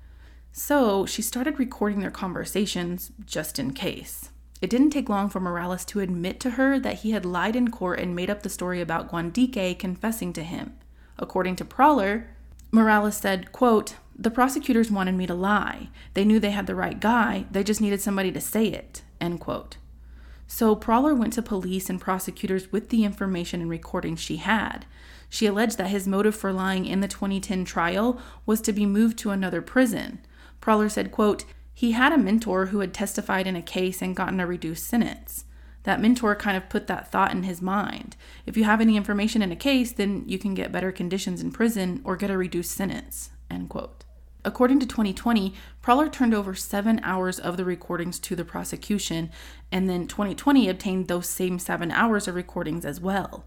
So 0.51 1.05
she 1.05 1.21
started 1.21 1.57
recording 1.57 2.01
their 2.01 2.11
conversations 2.11 3.11
just 3.25 3.59
in 3.59 3.73
case. 3.73 4.29
It 4.61 4.69
didn't 4.69 4.91
take 4.91 5.09
long 5.09 5.29
for 5.29 5.39
Morales 5.39 5.83
to 5.85 5.99
admit 5.99 6.39
to 6.41 6.51
her 6.51 6.79
that 6.79 6.99
he 6.99 7.11
had 7.11 7.25
lied 7.25 7.55
in 7.55 7.71
court 7.71 7.99
and 7.99 8.15
made 8.15 8.29
up 8.29 8.43
the 8.43 8.49
story 8.49 8.81
about 8.81 9.09
Guandique 9.09 9.79
confessing 9.79 10.31
to 10.33 10.43
him. 10.43 10.73
According 11.17 11.55
to 11.57 11.65
Prowler, 11.65 12.29
Morales 12.71 13.17
said, 13.17 13.51
quote, 13.51 13.95
The 14.17 14.31
prosecutors 14.31 14.91
wanted 14.91 15.15
me 15.15 15.27
to 15.27 15.33
lie. 15.33 15.89
They 16.13 16.23
knew 16.25 16.39
they 16.39 16.51
had 16.51 16.67
the 16.67 16.75
right 16.75 16.99
guy, 16.99 17.45
they 17.51 17.63
just 17.63 17.81
needed 17.81 18.01
somebody 18.01 18.31
to 18.31 18.41
say 18.41 18.67
it. 18.67 19.01
End 19.19 19.39
quote. 19.39 19.77
So 20.53 20.75
Prowler 20.75 21.15
went 21.15 21.33
to 21.33 21.41
police 21.41 21.89
and 21.89 21.99
prosecutors 21.99 22.71
with 22.71 22.89
the 22.89 23.03
information 23.05 23.59
and 23.59 23.71
recordings 23.71 24.19
she 24.19 24.37
had. 24.37 24.85
She 25.27 25.47
alleged 25.47 25.79
that 25.79 25.87
his 25.87 26.07
motive 26.07 26.35
for 26.35 26.53
lying 26.53 26.85
in 26.85 26.99
the 26.99 27.07
2010 27.07 27.65
trial 27.65 28.21
was 28.45 28.61
to 28.61 28.71
be 28.71 28.85
moved 28.85 29.17
to 29.17 29.31
another 29.31 29.63
prison. 29.63 30.19
Prowler 30.61 30.89
said, 30.89 31.11
quote, 31.11 31.43
he 31.73 31.93
had 31.93 32.13
a 32.13 32.19
mentor 32.19 32.67
who 32.67 32.81
had 32.81 32.93
testified 32.93 33.47
in 33.47 33.55
a 33.55 33.63
case 33.63 33.99
and 33.99 34.15
gotten 34.15 34.39
a 34.39 34.45
reduced 34.45 34.85
sentence. 34.85 35.45
That 35.85 35.99
mentor 35.99 36.35
kind 36.35 36.55
of 36.55 36.69
put 36.69 36.85
that 36.85 37.11
thought 37.11 37.31
in 37.31 37.41
his 37.41 37.59
mind. 37.59 38.15
If 38.45 38.55
you 38.55 38.63
have 38.65 38.79
any 38.79 38.95
information 38.95 39.41
in 39.41 39.51
a 39.51 39.55
case, 39.55 39.91
then 39.91 40.23
you 40.27 40.37
can 40.37 40.53
get 40.53 40.71
better 40.71 40.91
conditions 40.91 41.41
in 41.41 41.51
prison 41.51 41.99
or 42.03 42.15
get 42.15 42.29
a 42.29 42.37
reduced 42.37 42.73
sentence. 42.73 43.31
End 43.49 43.69
quote. 43.69 44.02
According 44.45 44.81
to 44.81 44.85
2020, 44.85 45.53
Prowler 45.81 46.09
turned 46.09 46.33
over 46.33 46.53
seven 46.53 46.99
hours 47.01 47.39
of 47.39 47.55
the 47.55 47.63
recordings 47.63 48.19
to 48.19 48.35
the 48.35 48.43
prosecution, 48.43 49.31
and 49.71 49.89
then 49.89 50.05
2020 50.05 50.67
obtained 50.67 51.07
those 51.07 51.29
same 51.29 51.59
seven 51.59 51.91
hours 51.91 52.27
of 52.27 52.35
recordings 52.35 52.83
as 52.83 52.99
well. 52.99 53.45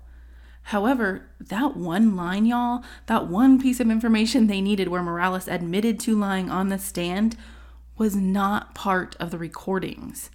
However, 0.71 1.29
that 1.39 1.77
one 1.77 2.17
line, 2.17 2.47
y'all, 2.47 2.83
that 3.07 3.29
one 3.29 3.61
piece 3.61 3.79
of 3.79 3.91
information 3.91 4.47
they 4.47 4.61
needed 4.61 4.89
where 4.89 5.03
Morales 5.03 5.49
admitted 5.49 6.01
to 6.01 6.19
lying 6.19 6.51
on 6.51 6.71
the 6.71 6.79
stand 6.79 7.37
was 7.99 8.17
not 8.17 8.75
part 8.75 9.17
of 9.21 9.31
the 9.31 9.39
recordings. 9.39 10.31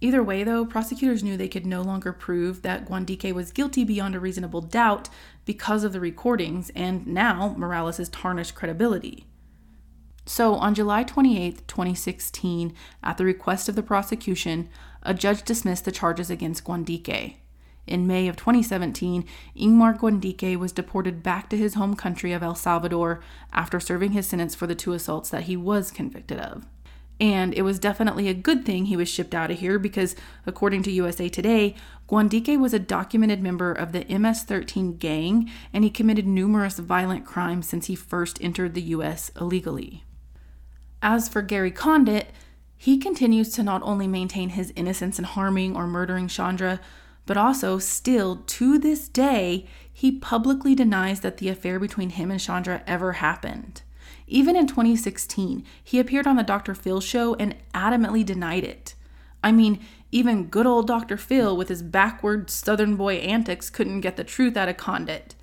Either 0.00 0.22
way, 0.22 0.44
though, 0.44 0.66
prosecutors 0.66 1.24
knew 1.24 1.36
they 1.36 1.48
could 1.48 1.64
no 1.64 1.80
longer 1.80 2.12
prove 2.12 2.60
that 2.60 2.86
Guandique 2.86 3.32
was 3.32 3.50
guilty 3.50 3.82
beyond 3.82 4.14
a 4.14 4.20
reasonable 4.20 4.60
doubt 4.60 5.08
because 5.46 5.84
of 5.84 5.92
the 5.94 6.00
recordings, 6.00 6.70
and 6.76 7.06
now 7.06 7.54
Morales' 7.56 8.10
tarnished 8.10 8.54
credibility. 8.54 9.26
So, 10.26 10.54
on 10.54 10.74
July 10.74 11.02
28, 11.02 11.68
2016, 11.68 12.74
at 13.02 13.18
the 13.18 13.24
request 13.24 13.68
of 13.68 13.74
the 13.74 13.82
prosecution, 13.82 14.70
a 15.02 15.12
judge 15.12 15.42
dismissed 15.42 15.84
the 15.84 15.92
charges 15.92 16.30
against 16.30 16.64
Guandique. 16.64 17.36
In 17.86 18.06
May 18.06 18.28
of 18.28 18.36
2017, 18.36 19.26
Ingmar 19.54 19.98
Guandique 19.98 20.56
was 20.58 20.72
deported 20.72 21.22
back 21.22 21.50
to 21.50 21.58
his 21.58 21.74
home 21.74 21.94
country 21.94 22.32
of 22.32 22.42
El 22.42 22.54
Salvador 22.54 23.20
after 23.52 23.78
serving 23.78 24.12
his 24.12 24.26
sentence 24.26 24.54
for 24.54 24.66
the 24.66 24.74
two 24.74 24.94
assaults 24.94 25.28
that 25.28 25.42
he 25.42 25.56
was 25.58 25.90
convicted 25.90 26.38
of. 26.38 26.64
And 27.20 27.52
it 27.54 27.62
was 27.62 27.78
definitely 27.78 28.28
a 28.28 28.34
good 28.34 28.64
thing 28.64 28.86
he 28.86 28.96
was 28.96 29.08
shipped 29.08 29.34
out 29.34 29.50
of 29.50 29.60
here 29.60 29.78
because, 29.78 30.16
according 30.46 30.82
to 30.84 30.90
USA 30.90 31.28
Today, 31.28 31.74
Guandique 32.08 32.58
was 32.58 32.72
a 32.72 32.78
documented 32.78 33.42
member 33.42 33.72
of 33.72 33.92
the 33.92 34.04
MS 34.06 34.42
13 34.44 34.96
gang 34.96 35.50
and 35.72 35.84
he 35.84 35.90
committed 35.90 36.26
numerous 36.26 36.78
violent 36.78 37.26
crimes 37.26 37.68
since 37.68 37.86
he 37.86 37.94
first 37.94 38.42
entered 38.42 38.72
the 38.72 38.82
US 38.82 39.30
illegally. 39.38 40.02
As 41.06 41.28
for 41.28 41.42
Gary 41.42 41.70
Condit, 41.70 42.30
he 42.78 42.96
continues 42.96 43.50
to 43.50 43.62
not 43.62 43.82
only 43.82 44.08
maintain 44.08 44.48
his 44.48 44.72
innocence 44.74 45.18
in 45.18 45.26
harming 45.26 45.76
or 45.76 45.86
murdering 45.86 46.28
Chandra, 46.28 46.80
but 47.26 47.36
also, 47.36 47.78
still 47.78 48.36
to 48.46 48.78
this 48.78 49.06
day, 49.08 49.66
he 49.92 50.10
publicly 50.10 50.74
denies 50.74 51.20
that 51.20 51.36
the 51.36 51.50
affair 51.50 51.78
between 51.78 52.08
him 52.08 52.30
and 52.30 52.40
Chandra 52.40 52.82
ever 52.86 53.12
happened. 53.12 53.82
Even 54.26 54.56
in 54.56 54.66
2016, 54.66 55.62
he 55.82 55.98
appeared 55.98 56.26
on 56.26 56.36
the 56.36 56.42
Dr. 56.42 56.74
Phil 56.74 57.02
show 57.02 57.34
and 57.34 57.54
adamantly 57.74 58.24
denied 58.24 58.64
it. 58.64 58.94
I 59.42 59.52
mean, 59.52 59.80
even 60.10 60.46
good 60.46 60.66
old 60.66 60.86
Dr. 60.86 61.18
Phil, 61.18 61.54
with 61.54 61.68
his 61.68 61.82
backward 61.82 62.48
Southern 62.48 62.96
boy 62.96 63.16
antics, 63.16 63.68
couldn't 63.68 64.00
get 64.00 64.16
the 64.16 64.24
truth 64.24 64.56
out 64.56 64.70
of 64.70 64.78
Condit. 64.78 65.34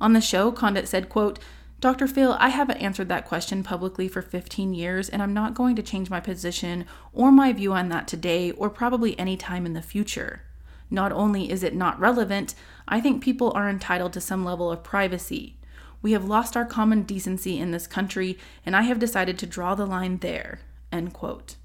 On 0.00 0.12
the 0.12 0.20
show, 0.20 0.50
Condit 0.50 0.88
said, 0.88 1.08
quote, 1.08 1.38
Dr. 1.84 2.06
Phil, 2.06 2.34
I 2.40 2.48
haven't 2.48 2.78
answered 2.78 3.10
that 3.10 3.26
question 3.26 3.62
publicly 3.62 4.08
for 4.08 4.22
15 4.22 4.72
years, 4.72 5.10
and 5.10 5.22
I'm 5.22 5.34
not 5.34 5.52
going 5.52 5.76
to 5.76 5.82
change 5.82 6.08
my 6.08 6.18
position 6.18 6.86
or 7.12 7.30
my 7.30 7.52
view 7.52 7.74
on 7.74 7.90
that 7.90 8.08
today 8.08 8.52
or 8.52 8.70
probably 8.70 9.18
any 9.18 9.36
time 9.36 9.66
in 9.66 9.74
the 9.74 9.82
future. 9.82 10.40
Not 10.90 11.12
only 11.12 11.50
is 11.50 11.62
it 11.62 11.74
not 11.74 12.00
relevant, 12.00 12.54
I 12.88 13.02
think 13.02 13.22
people 13.22 13.52
are 13.54 13.68
entitled 13.68 14.14
to 14.14 14.22
some 14.22 14.46
level 14.46 14.72
of 14.72 14.82
privacy. 14.82 15.58
We 16.00 16.12
have 16.12 16.24
lost 16.24 16.56
our 16.56 16.64
common 16.64 17.02
decency 17.02 17.58
in 17.58 17.70
this 17.70 17.86
country, 17.86 18.38
and 18.64 18.74
I 18.74 18.80
have 18.84 18.98
decided 18.98 19.38
to 19.40 19.46
draw 19.46 19.74
the 19.74 19.84
line 19.84 20.20
there. 20.20 20.60
End 20.90 21.12
quote. 21.12 21.56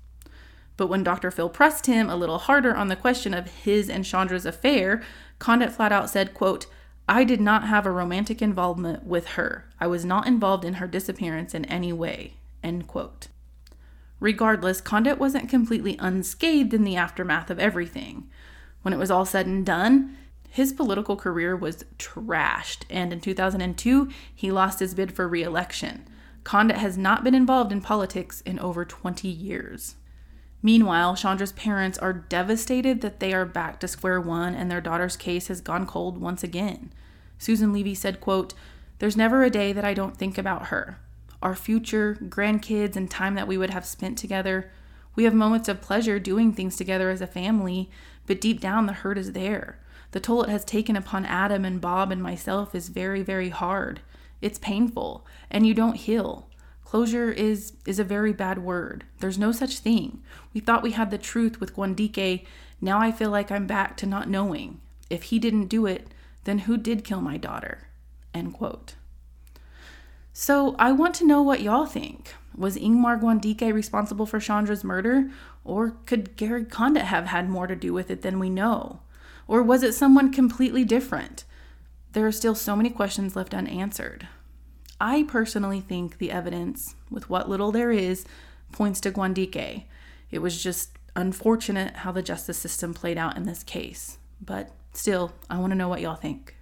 But 0.75 0.88
when 0.88 1.01
Dr. 1.01 1.32
Phil 1.32 1.47
pressed 1.47 1.86
him 1.86 2.10
a 2.10 2.17
little 2.17 2.39
harder 2.39 2.75
on 2.75 2.89
the 2.89 2.97
question 2.97 3.34
of 3.34 3.49
his 3.63 3.89
and 3.89 4.03
Chandra's 4.03 4.45
affair, 4.45 5.01
Condit 5.39 5.71
flat 5.71 5.93
out 5.93 6.10
said, 6.10 6.34
quote, 6.34 6.65
I 7.12 7.24
did 7.24 7.41
not 7.41 7.67
have 7.67 7.88
a 7.88 7.91
romantic 7.91 8.39
involvement 8.39 9.04
with 9.04 9.30
her. 9.30 9.65
I 9.80 9.88
was 9.88 10.06
not 10.06 10.28
involved 10.28 10.63
in 10.63 10.76
her 10.76 10.86
disappearance 10.86 11.56
in 11.56 11.65
any 11.65 11.91
way. 11.91 12.36
End 12.63 12.86
quote. 12.86 13.30
Regardless, 14.19 14.80
Condit 14.80 15.17
wasn't 15.17 15.50
completely 15.50 15.98
unscathed 16.00 16.72
in 16.72 16.84
the 16.84 16.95
aftermath 16.95 17.50
of 17.50 17.58
everything. 17.58 18.30
When 18.84 18.93
it 18.93 18.98
was 18.98 19.10
all 19.10 19.26
said 19.26 19.48
and 19.48 19.65
done, 19.65 20.17
his 20.52 20.72
political 20.72 21.15
career 21.15 21.56
was 21.56 21.84
trashed, 21.98 22.84
and 22.91 23.12
in 23.12 23.22
2002, 23.22 24.10
he 24.36 24.52
lost 24.52 24.80
his 24.80 24.93
bid 24.93 25.12
for 25.12 25.28
re 25.28 25.41
election. 25.41 26.08
Condit 26.43 26.78
has 26.78 26.95
not 26.95 27.24
been 27.24 27.34
involved 27.34 27.72
in 27.72 27.82
politics 27.82 28.41
in 28.41 28.60
over 28.60 28.86
20 28.86 29.28
years. 29.28 29.95
Meanwhile, 30.62 31.15
Chandra's 31.15 31.54
parents 31.54 31.98
are 31.98 32.13
devastated 32.13 33.02
that 33.02 33.19
they 33.19 33.34
are 33.34 33.45
back 33.45 33.80
to 33.80 33.88
square 33.88 34.22
one 34.22 34.54
and 34.54 34.69
their 34.69 34.82
daughter's 34.82 35.17
case 35.17 35.48
has 35.48 35.60
gone 35.60 35.88
cold 35.88 36.19
once 36.19 36.43
again. 36.43 36.91
Susan 37.39 37.73
Levy 37.73 37.95
said, 37.95 38.21
quote, 38.21 38.54
There's 38.99 39.17
never 39.17 39.43
a 39.43 39.49
day 39.49 39.73
that 39.73 39.86
I 39.86 39.95
don't 39.95 40.17
think 40.17 40.38
about 40.38 40.67
her. 40.67 40.99
Our 41.41 41.56
future, 41.56 42.17
grandkids, 42.21 42.95
and 42.95 43.10
time 43.10 43.34
that 43.36 43.47
we 43.47 43.58
would 43.58 43.71
have 43.71 43.86
spent 43.86 44.17
together. 44.17 44.69
We 45.15 45.23
have 45.23 45.34
moments 45.34 45.67
of 45.67 45.82
pleasure 45.82 46.19
doing 46.19 46.54
things 46.54 46.75
together 46.75 47.10
as 47.10 47.21
a 47.21 47.28
family, 47.28 47.89
but 48.28 48.41
deep 48.41 48.60
down 48.60 48.86
the 48.86 48.93
hurt 48.93 49.17
is 49.17 49.32
there. 49.32 49.80
The 50.12 50.19
toll 50.19 50.43
it 50.43 50.49
has 50.49 50.65
taken 50.65 50.95
upon 50.95 51.25
Adam 51.25 51.65
and 51.65 51.80
Bob 51.80 52.12
and 52.12 52.21
myself 52.21 52.75
is 52.75 52.89
very, 52.89 53.23
very 53.23 53.49
hard. 53.49 54.02
It's 54.41 54.60
painful, 54.60 55.25
and 55.49 55.65
you 55.65 55.73
don't 55.73 55.95
heal. 55.95 56.49
Closure 56.84 57.32
is 57.32 57.73
is 57.86 57.99
a 57.99 58.04
very 58.04 58.34
bad 58.34 58.60
word. 58.60 59.04
There's 59.19 59.38
no 59.38 59.52
such 59.52 59.78
thing. 59.78 60.23
We 60.54 60.60
thought 60.60 60.82
we 60.82 60.91
had 60.91 61.12
the 61.12 61.19
truth 61.19 61.60
with 61.60 61.75
Guandique. 61.75 62.45
Now 62.82 62.99
I 62.99 63.12
feel 63.12 63.30
like 63.30 63.52
I'm 63.52 63.67
back 63.67 63.95
to 63.97 64.08
not 64.08 64.28
knowing. 64.28 64.82
If 65.10 65.23
he 65.23 65.38
didn't 65.38 65.67
do 65.67 65.86
it, 65.86 66.08
then 66.49 66.59
who 66.59 66.77
did 66.77 67.03
kill 67.03 67.21
my 67.21 67.38
daughter? 67.38 67.88
End 68.33 68.53
quote. 68.53 68.95
So 70.33 70.75
I 70.79 70.91
want 70.91 71.13
to 71.15 71.27
know 71.27 71.41
what 71.43 71.62
y'all 71.62 71.85
think. 71.85 72.33
Was 72.55 72.75
Ingmar 72.75 73.21
Guandique 73.21 73.73
responsible 73.73 74.25
for 74.25 74.39
Chandra's 74.39 74.83
murder? 74.83 75.29
Or 75.63 75.91
could 76.05 76.35
Gary 76.35 76.65
Condit 76.65 77.03
have 77.03 77.27
had 77.27 77.49
more 77.49 77.67
to 77.67 77.75
do 77.75 77.93
with 77.93 78.09
it 78.09 78.23
than 78.23 78.39
we 78.39 78.49
know? 78.49 79.01
Or 79.47 79.62
was 79.62 79.83
it 79.83 79.93
someone 79.93 80.31
completely 80.33 80.83
different? 80.83 81.43
There 82.13 82.25
are 82.25 82.31
still 82.31 82.55
so 82.55 82.75
many 82.75 82.89
questions 82.89 83.35
left 83.35 83.53
unanswered. 83.53 84.27
I 84.99 85.23
personally 85.23 85.81
think 85.81 86.17
the 86.17 86.31
evidence, 86.31 86.95
with 87.12 87.29
what 87.29 87.49
little 87.49 87.71
there 87.71 87.91
is, 87.91 88.25
points 88.71 88.99
to 89.01 89.12
Guandique. 89.12 89.83
It 90.31 90.39
was 90.39 90.62
just 90.62 90.97
unfortunate 91.15 91.97
how 91.97 92.12
the 92.12 92.21
justice 92.21 92.57
system 92.57 92.93
played 92.93 93.17
out 93.17 93.38
in 93.38 93.43
this 93.43 93.63
case. 93.63 94.17
But 94.41 94.71
still, 94.93 95.34
I 95.49 95.60
want 95.60 95.71
to 95.71 95.78
know 95.78 95.89
what 95.89 96.02
y'all 96.02 96.15
think. 96.15 96.56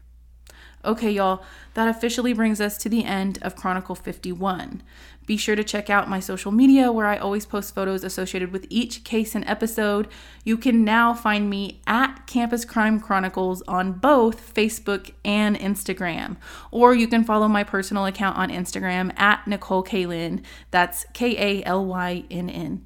Okay, 0.85 1.11
y'all, 1.11 1.43
that 1.73 1.89
officially 1.89 2.33
brings 2.33 2.61
us 2.61 2.77
to 2.77 2.87
the 2.87 3.03
end 3.03 3.39
of 3.41 3.55
Chronicle 3.55 3.95
51. 3.95 4.81
Be 5.25 5.35
sure 5.35 5.57
to 5.57 5.63
check 5.63 5.89
out 5.89 6.09
my 6.09 6.21
social 6.21 6.53
media 6.53 6.93
where 6.93 7.07
I 7.07 7.17
always 7.17 7.45
post 7.45 7.75
photos 7.75 8.05
associated 8.05 8.53
with 8.53 8.65
each 8.69 9.03
case 9.03 9.35
and 9.35 9.43
episode. 9.45 10.07
You 10.45 10.55
can 10.55 10.85
now 10.85 11.13
find 11.13 11.49
me 11.49 11.81
at 11.85 12.25
Campus 12.27 12.63
Crime 12.63 13.01
Chronicles 13.01 13.61
on 13.63 13.91
both 13.91 14.53
Facebook 14.53 15.11
and 15.25 15.57
Instagram. 15.59 16.37
Or 16.71 16.95
you 16.95 17.09
can 17.09 17.25
follow 17.25 17.49
my 17.49 17.65
personal 17.65 18.05
account 18.05 18.37
on 18.37 18.49
Instagram 18.49 19.11
at 19.19 19.45
Nicole 19.45 19.83
Kalynn. 19.83 20.41
That's 20.71 21.05
K 21.11 21.35
A 21.37 21.63
L 21.65 21.85
Y 21.85 22.23
N 22.31 22.49
N. 22.49 22.85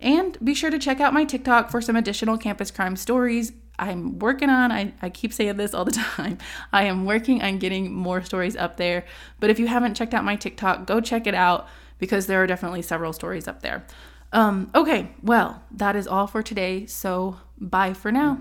And 0.00 0.36
be 0.44 0.54
sure 0.54 0.70
to 0.70 0.78
check 0.80 1.00
out 1.00 1.14
my 1.14 1.24
TikTok 1.24 1.70
for 1.70 1.80
some 1.80 1.94
additional 1.94 2.36
campus 2.36 2.72
crime 2.72 2.96
stories 2.96 3.52
I'm 3.78 4.18
working 4.18 4.50
on, 4.50 4.72
I, 4.72 4.92
I 5.02 5.10
keep 5.10 5.32
saying 5.32 5.56
this 5.56 5.74
all 5.74 5.84
the 5.84 5.92
time. 6.16 6.38
I 6.72 6.84
am 6.84 7.04
working 7.04 7.42
on 7.42 7.58
getting 7.58 7.92
more 7.92 8.22
stories 8.22 8.56
up 8.56 8.76
there. 8.76 9.04
But 9.40 9.50
if 9.50 9.58
you 9.58 9.66
haven't 9.66 9.94
checked 9.94 10.14
out 10.14 10.24
my 10.24 10.36
TikTok, 10.36 10.86
go 10.86 11.00
check 11.00 11.26
it 11.26 11.34
out 11.34 11.68
because 11.98 12.26
there 12.26 12.42
are 12.42 12.46
definitely 12.46 12.82
several 12.82 13.12
stories 13.12 13.48
up 13.48 13.62
there. 13.62 13.84
Um, 14.32 14.70
okay, 14.74 15.10
well, 15.22 15.62
that 15.70 15.96
is 15.96 16.06
all 16.06 16.26
for 16.26 16.42
today. 16.42 16.86
So 16.86 17.38
bye 17.58 17.94
for 17.94 18.12
now. 18.12 18.38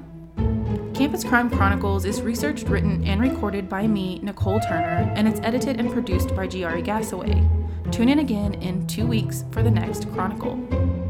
Campus 0.93 1.23
Crime 1.25 1.49
Chronicles 1.49 2.05
is 2.05 2.21
researched, 2.21 2.69
written, 2.69 3.03
and 3.03 3.21
recorded 3.21 3.67
by 3.67 3.85
me, 3.85 4.19
Nicole 4.23 4.61
Turner, 4.61 5.11
and 5.15 5.27
it's 5.27 5.41
edited 5.41 5.77
and 5.77 5.91
produced 5.91 6.33
by 6.35 6.47
Giari 6.47 6.85
Gasaway. 6.85 7.91
Tune 7.91 8.09
in 8.09 8.19
again 8.19 8.53
in 8.55 8.87
two 8.87 9.05
weeks 9.05 9.43
for 9.51 9.61
the 9.61 9.71
next 9.71 10.09
Chronicle. 10.13 11.04